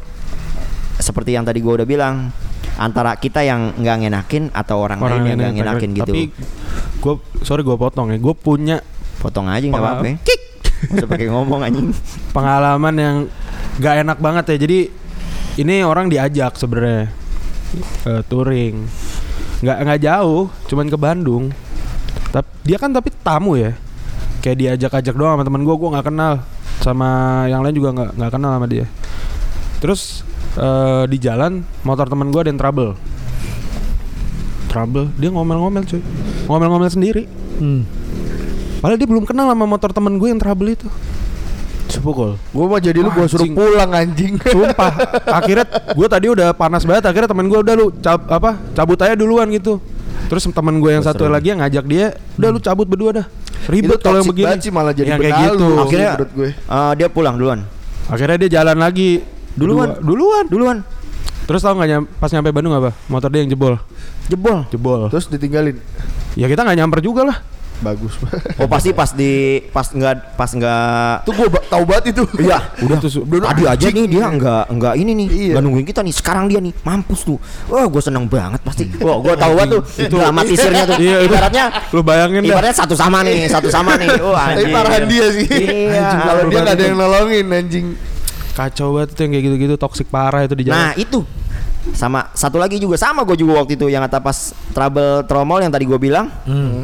seperti 0.96 1.36
yang 1.36 1.44
tadi 1.44 1.60
gua 1.60 1.84
udah 1.84 1.88
bilang 1.88 2.32
antara 2.80 3.12
kita 3.20 3.44
yang 3.44 3.76
nggak 3.76 3.96
ngenakin 4.08 4.48
atau 4.56 4.80
orang, 4.80 5.04
lain 5.04 5.28
yang 5.28 5.36
nggak 5.36 5.54
ngenakin 5.60 5.90
gitu. 5.92 6.02
tapi 6.08 6.22
gue 6.96 7.14
sorry 7.44 7.60
gue 7.60 7.76
potong 7.76 8.08
ya 8.08 8.16
gue 8.16 8.32
punya 8.32 8.80
Potong 9.20 9.46
aja 9.52 9.64
nggak 9.68 9.84
apa-apa. 9.84 10.16
Kik. 10.26 10.40
Usah 10.96 11.08
pakai 11.12 11.28
ngomong 11.28 11.60
anjing. 11.60 11.92
pengalaman 12.32 12.94
yang 12.96 13.16
nggak 13.76 13.94
enak 14.00 14.18
banget 14.18 14.44
ya 14.48 14.56
jadi 14.64 14.78
ini 15.60 15.84
orang 15.84 16.08
diajak 16.08 16.56
sebenarnya 16.56 17.12
eh, 18.08 18.22
touring 18.26 18.88
nggak 19.60 19.76
nggak 19.84 20.00
jauh 20.00 20.48
cuman 20.72 20.88
ke 20.88 20.96
Bandung 20.96 21.52
Tapi 22.30 22.48
dia 22.62 22.78
kan 22.78 22.90
tapi 22.94 23.10
tamu 23.10 23.58
ya. 23.58 23.74
Kayak 24.40 24.56
diajak-ajak 24.56 25.14
doang 25.18 25.36
sama 25.36 25.44
teman 25.44 25.62
gue, 25.66 25.74
gue 25.74 25.90
nggak 25.90 26.06
kenal. 26.06 26.34
Sama 26.80 27.44
yang 27.50 27.60
lain 27.60 27.76
juga 27.76 27.90
nggak 27.92 28.10
nggak 28.16 28.32
kenal 28.32 28.50
sama 28.56 28.66
dia. 28.70 28.86
Terus 29.82 30.22
eh, 30.56 31.04
di 31.10 31.18
jalan 31.20 31.66
motor 31.84 32.06
teman 32.08 32.30
gue 32.32 32.40
ada 32.40 32.48
yang 32.48 32.60
trouble. 32.60 32.96
Trouble, 34.70 35.10
dia 35.18 35.34
ngomel-ngomel 35.34 35.82
cuy. 35.82 36.02
Ngomel-ngomel 36.46 36.90
sendiri. 36.90 37.26
Hmm. 37.58 37.82
Padahal 38.80 38.96
dia 38.96 39.08
belum 39.10 39.26
kenal 39.26 39.50
sama 39.50 39.66
motor 39.66 39.90
temen 39.90 40.16
gue 40.16 40.30
yang 40.30 40.40
trouble 40.40 40.70
itu. 40.70 40.86
Sepukul. 41.90 42.38
Gue 42.50 42.64
mau 42.64 42.78
jadi 42.78 42.98
lu 42.98 43.10
gua 43.10 43.26
suruh 43.26 43.44
Anjing. 43.44 43.54
pulang 43.54 43.90
anjing. 43.90 44.34
Sumpah. 44.38 44.92
akhirnya 45.38 45.66
gue 45.90 46.06
tadi 46.06 46.26
udah 46.30 46.48
panas 46.54 46.82
banget. 46.82 47.04
Akhirnya 47.04 47.28
temen 47.28 47.46
gue 47.46 47.58
udah 47.58 47.74
lu 47.74 47.86
cab, 47.98 48.24
apa 48.26 48.56
cabut 48.72 48.96
aja 48.96 49.12
duluan 49.12 49.50
gitu. 49.50 49.82
Terus 50.30 50.46
temen 50.46 50.78
gue 50.78 50.90
yang 50.90 51.02
satu 51.02 51.26
lagi 51.26 51.50
yang 51.50 51.58
ngajak 51.58 51.84
dia, 51.90 52.14
udah 52.38 52.48
lu 52.48 52.58
cabut 52.62 52.86
berdua 52.86 53.10
dah. 53.12 53.26
Ribet 53.66 53.98
kalau 53.98 54.22
yang 54.22 54.30
begini. 54.30 54.56
sih, 54.58 54.72
malah 54.72 54.94
jadi 54.94 55.14
Yang 55.14 55.20
kayak 55.20 55.34
gitu. 55.52 55.66
Akhirnya- 55.76 56.16
gue. 56.22 56.50
eh, 56.54 56.92
dia 56.96 57.08
pulang 57.10 57.34
duluan. 57.36 57.60
Akhirnya 58.06 58.36
dia 58.46 58.62
jalan 58.62 58.78
lagi. 58.78 59.20
Duluan. 59.58 59.98
Dua- 59.98 60.02
duluan. 60.02 60.44
Duluan. 60.46 60.76
Terus 61.44 61.60
tau 61.60 61.74
nggak 61.74 61.88
nyam, 61.90 62.02
pas 62.06 62.30
nyampe 62.30 62.50
Bandung 62.54 62.74
apa? 62.74 62.94
Motor 63.10 63.26
dia 63.34 63.42
yang 63.42 63.50
jebol. 63.50 63.74
Jebol. 64.30 64.62
Jebol. 64.70 65.10
Terus 65.10 65.26
ditinggalin. 65.26 65.82
Ya 66.38 66.46
kita 66.46 66.62
nggak 66.62 66.78
nyamper 66.78 67.00
juga 67.02 67.26
lah. 67.26 67.36
Bagus. 67.80 68.12
Oh 68.56 68.68
pasti 68.68 68.92
pas 69.00 69.10
di 69.10 69.32
pas 69.68 69.84
nggak 69.84 70.36
pas 70.36 70.50
nggak 70.50 71.24
Tuh 71.24 71.32
gue 71.32 71.48
tahu 71.66 71.82
banget 71.82 72.12
itu. 72.12 72.22
Iya, 72.38 72.58
udah 72.84 72.96
Terus 72.98 73.14
tadi 73.24 73.62
aja 73.64 73.86
nih 73.88 74.04
dia 74.06 74.24
nggak 74.26 74.64
nggak 74.70 74.94
ini 74.96 75.12
nih, 75.14 75.26
Iya. 75.26 75.52
nggak 75.56 75.62
nungguin 75.62 75.86
kita 75.86 76.00
nih. 76.00 76.12
Sekarang 76.12 76.44
dia 76.46 76.58
nih 76.58 76.76
mampus 76.78 77.24
tuh. 77.24 77.40
Wah, 77.66 77.84
gue 77.84 77.98
seneng 77.98 78.24
banget 78.24 78.60
pasti. 78.60 78.84
Wah, 79.00 79.16
gue 79.18 79.32
tahu 79.34 79.52
banget 79.54 79.70
tuh 79.70 79.82
itu 79.98 80.14
dramatisirnya 80.14 80.84
tuh. 80.86 80.96
Iya, 80.96 81.16
ibaratnya 81.24 81.64
Lu 81.90 82.00
bayangin 82.00 82.44
dah. 82.44 82.52
ibaratnya 82.52 82.76
satu 82.76 82.94
sama 82.94 83.24
nih, 83.24 83.48
satu 83.48 83.68
sama 83.68 83.96
nih. 83.96 84.08
Oh, 84.20 84.30
Tapi 84.30 84.60
anjing. 84.60 84.72
parahan 84.72 85.02
dia 85.08 85.26
sih. 85.32 85.46
Iya. 85.48 86.08
Kalau 86.20 86.42
dia 86.46 86.58
nggak 86.60 86.74
ada 86.74 86.84
yang 86.84 86.96
nolongin 86.96 87.46
anjing. 87.48 87.86
Kacau 88.50 88.92
banget 88.92 89.14
tuh 89.14 89.22
yang 89.24 89.32
kayak 89.32 89.44
gitu-gitu 89.46 89.74
toksik 89.74 90.06
parah 90.06 90.42
itu 90.42 90.52
di 90.52 90.68
Nah, 90.68 90.92
jalan. 90.92 91.00
itu 91.00 91.18
sama 91.90 92.28
satu 92.30 92.56
lagi 92.56 92.76
juga 92.76 92.94
sama 92.94 93.22
gue 93.22 93.34
juga 93.34 93.56
waktu 93.56 93.72
itu 93.72 93.86
yang 93.86 94.04
kata 94.04 94.20
pas 94.20 94.36
trouble 94.70 95.24
tromol 95.24 95.58
yang 95.58 95.68
tadi 95.68 95.84
gue 95.84 95.96
bilang 95.96 96.28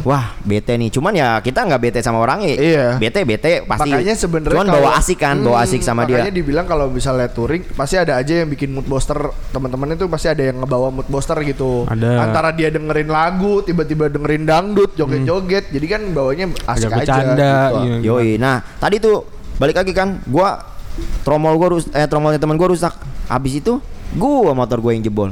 wah 0.02 0.32
bete 0.40 0.72
nih 0.72 0.88
cuman 0.88 1.12
ya 1.12 1.28
kita 1.38 1.62
nggak 1.62 1.80
bete 1.80 1.98
sama 2.00 2.16
orangnya 2.18 2.48
Iya. 2.48 2.87
bete 2.96 3.20
bete 3.22 3.61
pasti 3.62 3.88
Makanya 3.88 4.14
sebenarnya 4.14 4.52
cuman 4.52 4.66
kalau- 4.66 4.76
bawa 4.78 4.90
asik 4.96 5.18
kan 5.18 5.37
bawa 5.38 5.56
Hmm, 5.56 5.64
asik 5.66 5.80
sama 5.80 6.02
dia 6.02 6.18
Makanya 6.18 6.32
dibilang 6.32 6.64
kalau 6.64 6.87
misalnya 6.88 7.28
touring 7.28 7.62
pasti 7.70 7.94
ada 7.94 8.16
aja 8.16 8.40
yang 8.40 8.48
bikin 8.48 8.72
mood 8.72 8.85
booster 8.85 9.16
teman-teman 9.50 9.92
itu 9.92 10.04
pasti 10.06 10.26
ada 10.26 10.42
yang 10.42 10.56
ngebawa 10.59 10.88
mood 10.90 11.06
booster 11.06 11.37
gitu. 11.42 11.85
Ada. 11.87 12.22
Antara 12.22 12.50
dia 12.50 12.68
dengerin 12.68 13.06
lagu, 13.06 13.61
tiba-tiba 13.61 14.06
dengerin 14.06 14.44
dangdut, 14.44 14.92
joget-joget. 14.94 15.68
Jadi 15.68 15.87
kan 15.87 16.00
bawanya 16.11 16.46
asik 16.66 16.87
Agak 16.87 16.96
aja. 16.98 17.12
bercanda, 17.12 17.52
gitu. 17.70 17.80
iya. 17.82 17.96
Yoi. 18.02 18.30
Nah, 18.37 18.56
tadi 18.74 18.96
tuh 18.96 19.24
balik 19.56 19.76
lagi 19.76 19.92
kan, 19.92 20.20
gua 20.24 20.61
tromol 21.22 21.54
gua 21.54 21.68
rus 21.70 21.85
eh 21.90 22.04
tromolnya 22.04 22.37
teman 22.37 22.54
gua 22.54 22.70
rusak. 22.70 22.92
Habis 23.26 23.59
itu 23.59 23.78
gua 24.16 24.52
motor 24.52 24.81
gua 24.81 24.92
yang 24.92 25.05
jebol. 25.05 25.31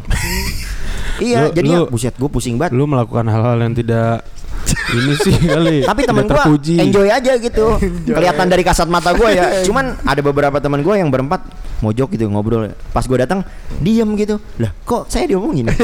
iya, 1.24 1.48
Lu- 1.48 1.54
jadinya 1.56 1.78
lu- 1.84 1.90
buset 1.90 2.14
gua 2.14 2.28
pusing 2.28 2.54
banget. 2.56 2.76
Lu 2.76 2.84
melakukan 2.84 3.24
hal-hal 3.26 3.58
yang 3.58 3.74
tidak 3.74 4.22
ini 4.94 5.12
sih 5.18 5.34
kali. 5.52 5.84
Tapi 5.84 6.00
temen 6.04 6.24
terpuji. 6.24 6.76
enjoy 6.80 7.08
aja 7.08 7.32
gitu. 7.36 7.66
Kelihatan 8.16 8.46
dari 8.46 8.62
kasat 8.62 8.86
mata 8.86 9.12
gua 9.12 9.32
ya. 9.32 9.64
Cuman 9.64 9.96
ada 10.00 10.20
beberapa 10.20 10.56
teman 10.60 10.80
gua 10.80 10.96
yang 10.96 11.08
berempat 11.08 11.40
mojok 11.84 12.16
gitu 12.16 12.24
ngobrol. 12.32 12.72
Pas 12.96 13.04
gua 13.04 13.28
datang 13.28 13.44
diem 13.84 14.08
gitu. 14.16 14.40
Lah, 14.56 14.72
kok 14.88 15.12
saya 15.12 15.28
diomongin? 15.28 15.68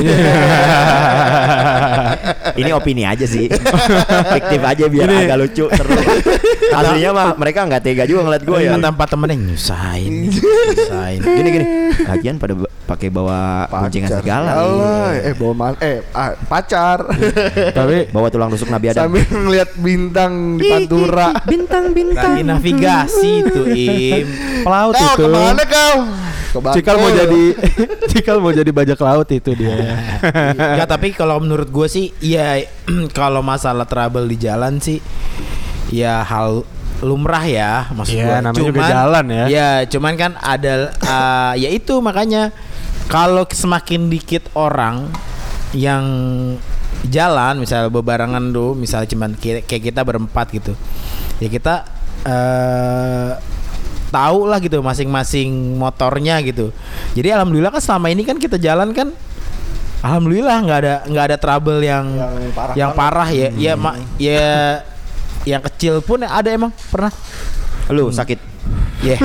Ini 2.60 2.70
opini 2.72 3.04
aja 3.04 3.28
sih. 3.28 3.46
Fiktif 4.32 4.60
aja 4.64 4.84
biar 4.88 5.06
Ini- 5.08 5.28
agak 5.28 5.36
lucu 5.38 5.64
seru. 5.68 5.92
Aslinya 6.80 7.10
mah 7.12 7.28
mereka 7.36 7.66
nggak 7.66 7.82
tega 7.82 8.04
juga 8.08 8.24
ngeliat 8.24 8.42
gua 8.46 8.58
ya. 8.62 8.72
Empat 8.80 9.12
temennya 9.12 9.36
nyusahin, 9.38 10.26
nyusahin. 10.32 11.20
gini 11.22 11.48
gini 11.52 11.66
lagian 12.06 12.36
pada 12.42 12.58
pakai 12.90 13.06
bawa 13.06 13.70
guncingan 13.70 14.10
Pacar. 14.10 14.20
segala 14.24 14.50
Allah, 14.58 15.14
eh 15.22 15.34
bawa 15.38 15.52
mal 15.54 15.74
eh 15.78 16.02
ah, 16.10 16.34
pacar. 16.34 17.06
Tapi 17.70 18.10
bawa 18.10 18.26
tulang 18.34 18.50
rusuk 18.50 18.66
Nabi 18.66 18.90
Adam 18.90 19.06
Sambil 19.06 19.22
ngeliat 19.30 19.70
bintang 19.78 20.58
di 20.58 20.66
Pantura. 20.66 21.38
bintang 21.46 21.94
Lagi 21.94 22.42
navigasi 22.42 23.32
tuh 23.46 23.66
Im. 23.70 24.26
pelaut 24.66 24.94
Kau 24.98 25.06
itu. 25.06 25.22
ke 25.22 25.26
mana 25.30 25.62
kau? 25.66 25.89
Cikal 26.74 26.96
mau 26.98 27.10
jadi 27.10 27.42
Cikal 28.10 28.36
mau 28.42 28.50
jadi 28.50 28.70
bajak 28.70 28.98
laut 28.98 29.28
itu 29.30 29.54
dia. 29.54 29.76
ya 30.78 30.84
tapi 30.84 31.14
kalau 31.14 31.38
menurut 31.38 31.70
gue 31.70 31.86
sih 31.86 32.10
ya 32.18 32.58
kalau 33.18 33.40
masalah 33.40 33.86
trouble 33.86 34.26
di 34.26 34.36
jalan 34.38 34.82
sih 34.82 34.98
ya 35.90 36.22
hal 36.26 36.62
lumrah 37.00 37.44
ya 37.48 37.88
maksud 37.96 38.12
Iya, 38.12 38.26
gua. 38.28 38.38
namanya 38.44 38.68
juga 38.68 38.82
jalan 38.84 39.24
ya. 39.30 39.44
Ya, 39.48 39.70
cuman 39.88 40.12
kan 40.20 40.32
ada 40.36 40.92
uh, 41.00 41.52
ya 41.56 41.68
itu 41.72 41.96
makanya 42.04 42.52
kalau 43.08 43.48
semakin 43.48 44.12
dikit 44.12 44.52
orang 44.52 45.08
yang 45.72 46.04
jalan 47.08 47.62
misalnya 47.62 47.88
bebarengan 47.88 48.52
tuh 48.52 48.76
misalnya 48.76 49.08
cuman 49.08 49.30
kayak 49.40 49.64
kita 49.64 50.04
berempat 50.04 50.52
gitu. 50.52 50.76
Ya 51.40 51.48
kita 51.48 51.74
eh 52.28 53.32
tahu 54.10 54.44
lah 54.50 54.58
gitu 54.58 54.82
masing-masing 54.82 55.78
motornya 55.78 56.42
gitu. 56.42 56.74
Jadi 57.14 57.30
alhamdulillah 57.30 57.70
kan 57.70 57.82
selama 57.82 58.10
ini 58.10 58.26
kan 58.26 58.36
kita 58.36 58.58
jalan 58.58 58.90
kan 58.90 59.14
alhamdulillah 60.02 60.56
nggak 60.66 60.78
ada 60.82 60.94
nggak 61.06 61.24
ada 61.30 61.36
trouble 61.38 61.78
yang 61.80 62.04
Yang 62.18 62.52
parah 62.52 62.74
yang 62.74 62.90
parah 62.92 63.28
ya. 63.30 63.48
Ya 63.54 63.72
ma- 63.78 63.98
ya 64.18 64.82
yang 65.48 65.62
kecil 65.64 66.04
pun 66.04 66.20
ada 66.20 66.50
emang 66.50 66.74
pernah. 66.90 67.14
lu 67.90 68.10
sakit 68.12 68.38
Ya. 69.00 69.16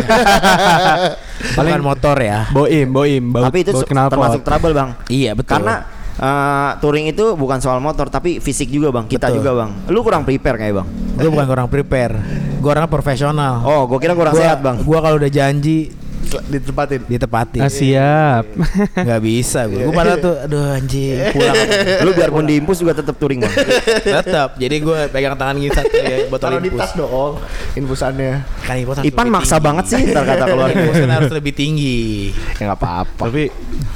Bukan 1.59 1.81
motor 1.83 2.15
ya. 2.17 2.47
Boim, 2.49 2.87
boim, 2.89 3.23
baut, 3.29 3.51
tapi 3.51 3.67
itu 3.67 3.75
baut 3.75 3.85
termasuk 3.85 4.41
trouble 4.41 4.71
bang 4.71 4.89
Iya 5.11 5.31
betul. 5.35 5.59
karena 5.59 5.83
eh, 6.17 6.71
touring 6.77 7.05
itu 7.07 7.33
bukan 7.33 7.57
soal 7.57 7.77
motor 7.77 8.07
tapi 8.07 8.37
fisik 8.37 8.67
juga 8.67 8.91
bang 8.91 9.05
kita 9.05 9.27
Betul. 9.27 9.37
juga 9.37 9.51
bang 9.57 9.69
lu 9.87 9.99
kurang 9.99 10.23
prepare 10.23 10.57
kayak 10.57 10.75
bang 10.75 10.87
gue 11.15 11.29
bukan 11.29 11.45
kurang 11.45 11.67
prepare. 11.67 12.15
Gue 12.57 12.69
orangnya 12.69 12.89
profesional. 12.89 13.61
oh 13.61 13.85
gua 13.85 13.97
kira 13.97 14.11
kurang 14.11 14.31
Gua- 14.31 14.41
sehat 14.41 14.59
bang 14.59 14.81
Gua 14.81 14.99
kalau 14.99 15.15
udah 15.15 15.29
janji 15.29 15.93
ditempatin. 16.25 17.05
ditepati. 17.05 17.61
Ah, 17.61 17.69
siap. 17.69 18.43
Gak 19.07 19.21
bisa 19.21 19.63
gue. 19.63 19.79
Gue 19.79 19.93
padahal 19.93 20.17
tuh 20.17 20.35
aduh 20.35 20.73
anjing 20.73 21.21
pulang. 21.31 21.55
lu 22.01 22.11
biarpun 22.11 22.43
diimpus 22.43 22.77
juga 22.77 22.91
tetap 22.93 23.15
touring 23.15 23.39
bang 23.39 23.53
Tetap. 24.01 24.57
Jadi 24.57 24.75
gue 24.77 24.99
pegang 25.07 25.37
tangan 25.37 25.55
gitu 25.55 25.71
satu 25.71 25.95
ya 25.95 26.27
botol 26.27 26.49
Taruh 26.49 26.59
di 26.59 26.67
infus. 26.67 26.81
tas 26.81 26.91
dong 26.97 27.33
infusannya. 27.75 28.33
Kan 28.59 28.75
Ipan 29.05 29.27
maksa 29.29 29.55
tinggi. 29.55 29.63
banget 29.63 29.85
sih 29.87 30.01
ntar 30.09 30.23
kata 30.25 30.43
keluar 30.49 30.69
kan 30.73 31.11
harus 31.13 31.31
lebih 31.31 31.53
tinggi. 31.53 32.33
Ya 32.57 32.67
nggak 32.67 32.79
apa-apa. 32.81 33.21
Tapi 33.21 33.43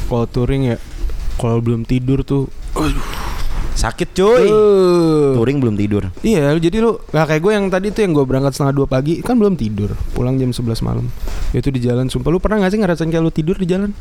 kalau 0.06 0.26
touring 0.26 0.62
ya 0.70 0.78
kalau 1.40 1.64
belum 1.64 1.88
tidur 1.88 2.22
tuh 2.22 2.52
Sakit 3.80 4.12
cuy. 4.12 4.44
touring 5.40 5.64
belum 5.64 5.80
tidur 5.80 6.12
Iya, 6.20 6.52
jadi 6.60 6.84
lu 6.84 7.00
nah 7.16 7.24
kayak 7.24 7.40
gue 7.40 7.52
yang 7.56 7.72
tadi 7.72 7.96
tuh 7.96 8.04
yang 8.04 8.12
gue 8.12 8.28
berangkat 8.28 8.52
setengah 8.52 8.76
dua 8.76 8.88
pagi 8.92 9.24
kan 9.24 9.40
belum 9.40 9.56
tidur, 9.56 9.96
pulang 10.12 10.36
jam 10.36 10.52
11 10.52 10.84
malam. 10.84 11.08
Itu 11.56 11.72
di 11.72 11.80
jalan, 11.80 12.12
sumpah 12.12 12.28
lu 12.28 12.44
pernah 12.44 12.60
gak 12.60 12.76
sih 12.76 12.80
ngerasain 12.84 13.08
kayak 13.08 13.24
lu 13.24 13.32
tidur 13.32 13.56
di 13.56 13.64
jalan? 13.64 13.96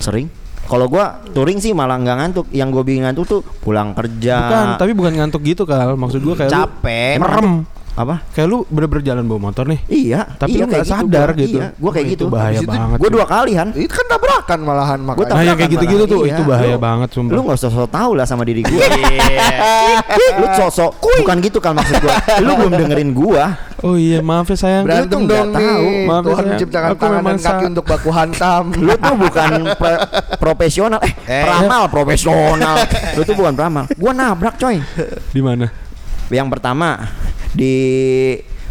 sering 0.00 0.26
kalau 0.64 0.86
gua 0.86 1.18
touring 1.34 1.58
sih 1.58 1.74
malah 1.74 1.98
nggak 1.98 2.16
ngantuk 2.16 2.46
yang 2.54 2.70
gua 2.70 2.86
bikin 2.86 3.02
ngantuk 3.02 3.26
tuh 3.26 3.40
pulang 3.60 3.90
kerja 3.90 4.34
Bukan, 4.46 4.66
tapi 4.78 4.92
bukan 4.94 5.12
ngantuk 5.18 5.42
gitu 5.42 5.66
kal. 5.66 5.98
Maksud 5.98 6.22
gue 6.22 6.34
kayak 6.38 6.50
Capek. 6.54 7.18
merem. 7.18 7.66
Apa 8.00 8.16
Kayak 8.30 8.48
lu 8.48 8.58
bener-bener 8.66 9.04
jalan 9.04 9.24
bawa 9.24 9.40
motor 9.46 9.64
nih. 9.64 9.80
iya 9.86 10.20
Tapi 10.32 10.52
iya, 10.52 10.60
lu 10.60 10.66
nggak 10.66 10.80
kayak 10.80 10.88
sadar 10.90 11.28
gua. 11.28 11.38
gitu. 11.38 11.56
iya, 11.56 11.66
gua 11.74 11.90
kayak 11.90 12.02
Wah, 12.02 12.12
gitu 12.12 12.22
Itu 12.22 12.30
bahaya 12.30 12.56
itu 12.56 12.66
banget. 12.66 12.96
gua 12.96 13.04
cuy. 13.04 13.12
dua 13.12 13.26
kali 13.26 13.52
han 13.52 13.68
Itu 13.72 13.92
kan 13.92 14.06
tabrakan 14.08 14.58
malahan 14.60 14.98
makanya. 15.00 15.30
Nah, 15.30 15.42
yang 15.42 15.56
kayak 15.56 15.70
gitu-gitu 15.70 16.04
tuh 16.06 16.20
Iya. 16.20 16.30
itu 16.30 16.42
bahaya 16.44 16.74
Lu- 16.74 16.80
banget 16.80 17.08
sumpah. 17.10 17.32
lu 17.32 17.40
nggak 17.42 17.56
usah 17.56 17.70
sok 17.70 17.88
tahu 17.88 18.10
lah 18.12 18.24
sama 18.24 18.42
diri 18.42 18.62
gua 18.62 18.80
lu 20.36 20.46
sosok 20.52 20.90
bukan 21.20 21.36
gitu 21.40 21.58
kan 21.58 21.72
maksud 21.72 21.96
gua 21.98 22.14
lu 22.38 22.52
belum 22.56 22.72
dengerin 22.76 23.10
gua 23.12 23.44
Oh 23.80 23.96
iya, 23.96 24.20
maaf 24.20 24.44
ya 24.44 24.60
sayang. 24.60 24.84
Berantem 24.84 25.08
Lu 25.08 25.08
tuh 25.08 25.20
nggak 25.24 25.40
dong 25.40 25.50
tahu. 25.56 25.64
nih. 25.80 26.04
Maaf 26.04 26.20
ya, 26.20 26.20
Tuhan 26.20 26.36
sayang. 26.36 26.52
menciptakan 26.52 26.88
Aku 26.90 27.00
tangan 27.00 27.22
dan 27.24 27.38
kaki 27.40 27.64
untuk 27.66 27.84
baku 27.86 28.10
hantam. 28.12 28.62
lu 28.84 28.92
tuh 28.94 29.14
bukan 29.16 29.50
pre- 29.72 30.02
profesional 30.36 31.00
eh, 31.00 31.12
Eh. 31.24 31.40
peramal 31.40 31.82
profesional 31.88 32.76
lu 33.10 33.22
tuh 33.22 33.32
bukan 33.32 33.52
peramal 33.54 33.88
gua 33.94 34.12
nabrak 34.12 34.54
coy 34.56 34.84
Di 35.26 35.40
mana? 35.40 35.72
yang 36.28 36.46
pertama 36.46 37.08
di 37.52 37.74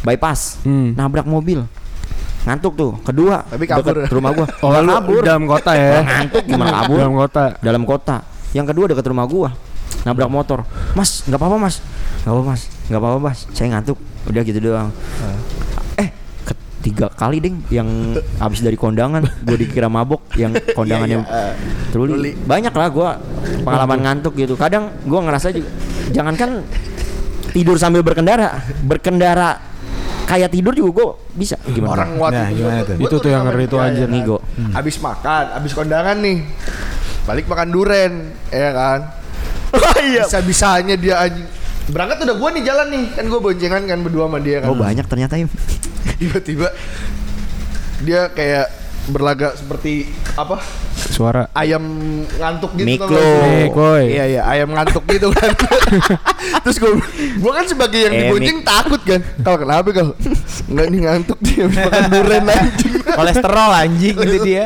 bypass 0.02 0.63
Hmm. 0.63 0.94
nabrak 0.94 1.26
mobil. 1.26 1.63
Ngantuk 2.39 2.74
tuh 2.74 2.92
kedua 3.02 3.44
Tapi 3.44 3.68
kabur. 3.68 3.94
deket 4.00 4.12
rumah 4.12 4.32
gua. 4.32 4.48
Oh, 4.62 4.72
Nggak 4.72 4.86
kabur. 4.89 5.22
dalam 5.22 5.44
kota 5.46 5.72
ya. 5.74 5.92
ngantuk 6.02 6.44
gimana 6.46 6.72
kabur? 6.80 6.98
Dalam 6.98 7.13
kota. 7.13 7.44
dalam 7.60 7.84
kota. 7.84 8.15
Yang 8.52 8.65
kedua 8.70 8.86
dekat 8.88 9.06
rumah 9.06 9.26
gua. 9.26 9.50
Nabrak 10.02 10.30
motor. 10.30 10.63
Mas 10.94 11.22
nggak 11.24 11.36
apa-apa 11.36 11.58
mas. 11.60 11.76
Nggak 12.24 12.32
apa 12.32 12.42
mas. 12.46 12.62
Nggak 12.88 13.00
apa-apa 13.00 13.20
mas. 13.22 13.39
Saya 13.52 13.68
ngantuk. 13.70 13.98
Udah 14.26 14.42
gitu 14.42 14.60
doang. 14.62 14.89
Eh 16.00 16.10
ketiga 16.48 17.12
kali 17.12 17.38
ding 17.38 17.60
yang 17.68 17.86
habis 18.39 18.63
dari 18.63 18.80
kondangan 18.80 19.20
gue 19.44 19.58
dikira 19.60 19.86
mabok 19.86 20.24
yang 20.34 20.56
kondangannya 20.80 21.28
truli. 21.92 22.39
banyak 22.39 22.72
lah 22.72 22.88
gua 22.88 23.10
pengalaman 23.60 24.00
ngantuk 24.00 24.34
gitu. 24.34 24.56
Kadang 24.56 24.96
gua 25.04 25.20
ngerasa 25.22 25.52
juga 25.52 25.68
jangankan 26.10 26.63
tidur 27.60 27.76
sambil 27.76 28.00
berkendara, 28.00 28.63
berkendara 28.88 29.60
kayak 30.24 30.54
tidur 30.54 30.72
juga 30.72 30.91
gue 30.95 31.08
bisa 31.36 31.60
gimana? 31.67 31.91
Orang 31.91 32.10
waktu 32.22 32.39
Nah, 32.39 32.50
gimana 32.56 32.80
tuh? 32.88 32.95
Itu 33.02 33.15
tuh 33.19 33.30
yang 33.34 33.43
ngeri 33.50 33.65
tuh, 33.67 33.80
anjir. 33.84 34.08
Nigo. 34.08 34.39
Abis 34.72 34.95
makan, 35.04 35.60
abis 35.60 35.72
kondangan 35.76 36.15
nih. 36.24 36.48
Balik 37.28 37.52
makan 37.52 37.67
duren, 37.74 38.32
ya 38.48 38.72
kan? 38.72 39.00
Oh 39.76 39.98
iya. 40.02 40.24
Bisa-bisanya 40.26 40.95
dia 40.95 41.19
anjing. 41.19 41.45
Berangkat 41.89 42.22
udah 42.26 42.36
gua 42.38 42.50
nih 42.54 42.63
jalan 42.63 42.88
nih. 42.93 43.06
Kan 43.17 43.26
gua 43.28 43.39
boncengan 43.41 43.82
kan 43.86 44.00
berdua 44.06 44.26
sama 44.30 44.39
dia 44.39 44.58
kan. 44.63 44.67
Oh 44.72 44.78
banyak 44.78 45.06
ternyata 45.10 45.34
ya. 45.36 45.45
Tiba-tiba 46.22 46.69
dia 48.06 48.32
kayak 48.32 48.72
berlagak 49.12 49.58
seperti 49.58 50.08
apa? 50.38 50.62
Suara. 51.20 51.52
Ayam 51.52 51.84
ngantuk 52.32 52.72
gitu 52.74 52.88
Miklo. 52.96 53.12
sih? 53.12 53.68
Mikloy. 53.68 54.04
Iya 54.08 54.24
iya 54.26 54.42
ayam 54.48 54.72
ngantuk 54.72 55.04
gitu 55.06 55.28
kan. 55.30 55.52
Terus 56.64 56.80
gua 56.80 56.92
gua 57.38 57.52
kan 57.54 57.66
sebagai 57.68 58.00
yang 58.00 58.14
Eh, 58.16 58.20
dibonceng 58.26 58.64
takut 58.64 59.02
kan. 59.04 59.20
Kalau 59.38 59.58
kenapa 59.60 59.88
kalau 59.92 60.14
enggak 60.66 60.88
nih 60.88 61.00
ngantuk 61.04 61.38
dia 61.42 61.68
habis 61.68 61.76
makan 61.78 62.04
duren 62.16 62.46
anjing. 62.48 62.94
Kolesterol 63.04 63.72
anjing 63.76 64.16
gitu 64.16 64.38
dia. 64.42 64.66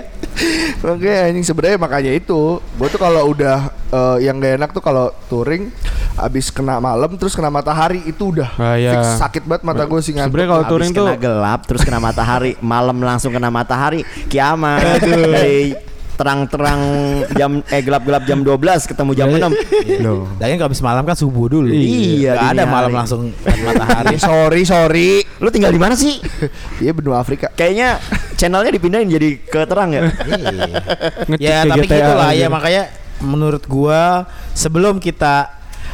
Oke 0.84 1.10
anjing 1.10 1.42
sebenarnya 1.42 1.78
makanya 1.78 2.10
itu 2.10 2.58
Gue 2.58 2.88
tuh 2.90 2.98
kalau 2.98 3.30
udah 3.30 3.70
eh, 3.88 4.18
Yang 4.20 4.36
gak 4.42 4.54
enak 4.58 4.70
tuh 4.74 4.82
kalau 4.82 5.14
touring 5.30 5.70
Abis 6.16 6.50
kena 6.50 6.82
malam 6.82 7.14
terus 7.14 7.38
kena 7.38 7.54
matahari 7.54 8.02
Itu 8.02 8.34
udah 8.34 8.50
Ah, 8.58 8.74
iya. 8.74 8.98
fix 8.98 9.22
sakit 9.22 9.46
banget 9.46 9.62
mata 9.62 9.86
gue 9.86 10.02
sih 10.02 10.10
ngantuk 10.12 10.34
Sebenarnya 10.34 10.50
kalau 10.52 10.66
touring 10.66 10.90
tuh 10.92 11.06
kena 11.06 11.22
gelap 11.22 11.60
terus 11.64 11.82
kena 11.84 12.02
matahari, 12.02 12.58
malam 12.60 12.98
langsung 12.98 13.30
kena 13.30 13.54
matahari, 13.54 14.02
kiamat. 14.26 15.06
Dari 15.06 15.78
terang-terang 16.14 16.82
jam 17.34 17.66
eh 17.68 17.82
gelap-gelap 17.82 18.24
jam 18.24 18.46
12 18.46 18.60
ketemu 18.86 19.12
jam 19.14 19.28
6. 19.30 20.04
Loh. 20.06 20.30
Dan 20.38 20.56
kalau 20.56 20.70
habis 20.70 20.82
malam 20.82 21.04
kan 21.04 21.18
subuh 21.18 21.50
dulu. 21.50 21.70
Iya, 21.70 22.38
Gak 22.38 22.54
ada 22.54 22.64
malam 22.66 22.90
hari. 22.90 22.98
langsung 23.02 23.22
matahari. 23.44 24.16
Sorry 24.24 24.62
sorry 24.64 25.12
Lu 25.42 25.50
tinggal 25.50 25.70
di 25.70 25.82
mana 25.82 25.98
sih? 25.98 26.22
Iya 26.78 26.94
benua 26.94 27.20
Afrika 27.20 27.50
Kayaknya 27.50 27.98
channelnya 28.36 28.72
dipindahin 28.72 29.10
jadi 29.10 29.30
ke 29.40 29.62
terang 29.66 29.90
ya. 29.92 30.02
ngecek 31.26 31.40
ya 31.40 31.58
tapi 31.64 31.86
GTA 31.86 31.96
gitulah 31.98 32.30
aja. 32.30 32.40
ya 32.40 32.48
makanya 32.48 32.84
menurut 33.20 33.64
gua 33.66 34.28
sebelum 34.52 35.00
kita 35.00 35.48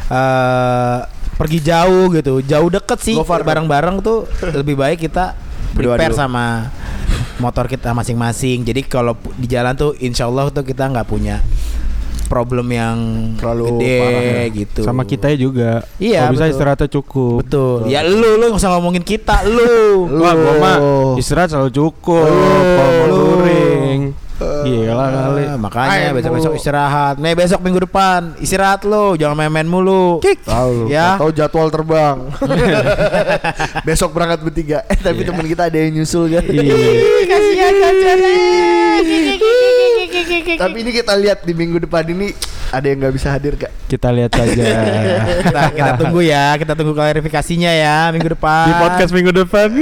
eh 0.09 0.99
pergi 1.37 1.59
jauh 1.63 2.11
gitu 2.11 2.43
jauh 2.43 2.67
deket 2.67 2.99
sih 2.99 3.15
bareng-bareng 3.15 4.03
tuh 4.03 4.27
lebih 4.43 4.75
baik 4.75 4.99
kita 4.99 5.37
Berdua 5.71 5.95
prepare 5.95 6.11
sama 6.11 6.67
motor 7.39 7.65
kita 7.65 7.91
masing-masing 7.91 8.61
jadi 8.61 8.83
kalau 8.83 9.15
di 9.33 9.47
jalan 9.47 9.73
tuh 9.73 9.95
insya 9.97 10.27
Allah 10.27 10.47
tuh 10.47 10.61
kita 10.61 10.85
nggak 10.85 11.03
punya 11.03 11.39
problem 12.27 12.69
yang 12.69 12.97
Terlalu 13.41 13.63
gede 13.73 13.97
parah 13.97 14.21
ya. 14.21 14.45
gitu 14.53 14.81
sama 14.85 15.01
kita 15.01 15.33
juga. 15.33 15.81
Iya, 15.97 16.21
Kalau 16.21 16.31
bisa 16.31 16.43
betul. 16.45 16.53
istirahatnya 16.53 16.87
cukup. 16.93 17.33
betul 17.41 17.77
ya 17.89 17.99
lu 18.05 18.37
lu 18.37 18.45
nggak 18.45 18.61
usah 18.61 18.69
ngomongin 18.69 19.01
kita 19.01 19.41
lu 19.49 20.05
Wah, 20.13 20.37
gua 20.37 20.53
mah 20.55 20.77
Lu. 20.77 21.17
istirahat 21.17 21.49
selalu 21.49 21.73
cukup. 21.73 22.21
Lu. 22.21 22.45
Mau 22.77 22.91
Lu. 23.09 23.23
Gila 24.69 25.05
kali. 25.09 25.43
Ah, 25.45 25.57
makanya 25.57 25.89
Main 25.89 26.13
besok 26.15 26.31
besok 26.37 26.51
mulu. 26.53 26.59
istirahat. 26.61 27.15
Nih 27.17 27.33
besok 27.33 27.59
minggu 27.59 27.79
depan 27.83 28.21
istirahat 28.37 28.81
lo, 28.85 29.17
jangan 29.17 29.35
main-main 29.35 29.65
mulu. 29.65 30.21
Tahu 30.21 30.87
Ya. 30.87 31.17
Tahu 31.17 31.29
jadwal 31.33 31.69
terbang 31.69 32.17
Besok 33.87 34.13
berangkat 34.13 34.39
bertiga 34.41 34.81
Eh 34.89 34.97
tapi 34.97 35.21
teman 35.21 35.45
kita 35.45 35.69
ada 35.69 35.77
yang 35.77 36.01
nyusul 36.01 36.29
kan 36.29 36.43
Iya. 36.45 36.73
Tapi 40.57 40.77
ini 40.81 40.91
kita 40.91 41.13
lihat 41.15 41.45
di 41.45 41.53
minggu 41.53 41.79
depan 41.85 42.03
ini 42.09 42.33
Ada 42.69 42.85
yang 42.85 42.97
nggak 43.01 43.13
bisa 43.17 43.33
hadir 43.33 43.57
gak? 43.57 43.73
Kita 43.89 44.13
lihat 44.13 44.29
saja. 44.29 44.61
kita, 45.41 45.61
kita 45.73 45.91
tunggu 45.97 46.21
ya, 46.21 46.53
kita 46.53 46.77
tunggu 46.77 46.93
klarifikasinya 46.93 47.73
ya 47.73 48.13
minggu 48.13 48.37
depan. 48.37 48.69
Di 48.69 48.73
podcast 48.77 49.09
minggu 49.09 49.33
depan. 49.33 49.73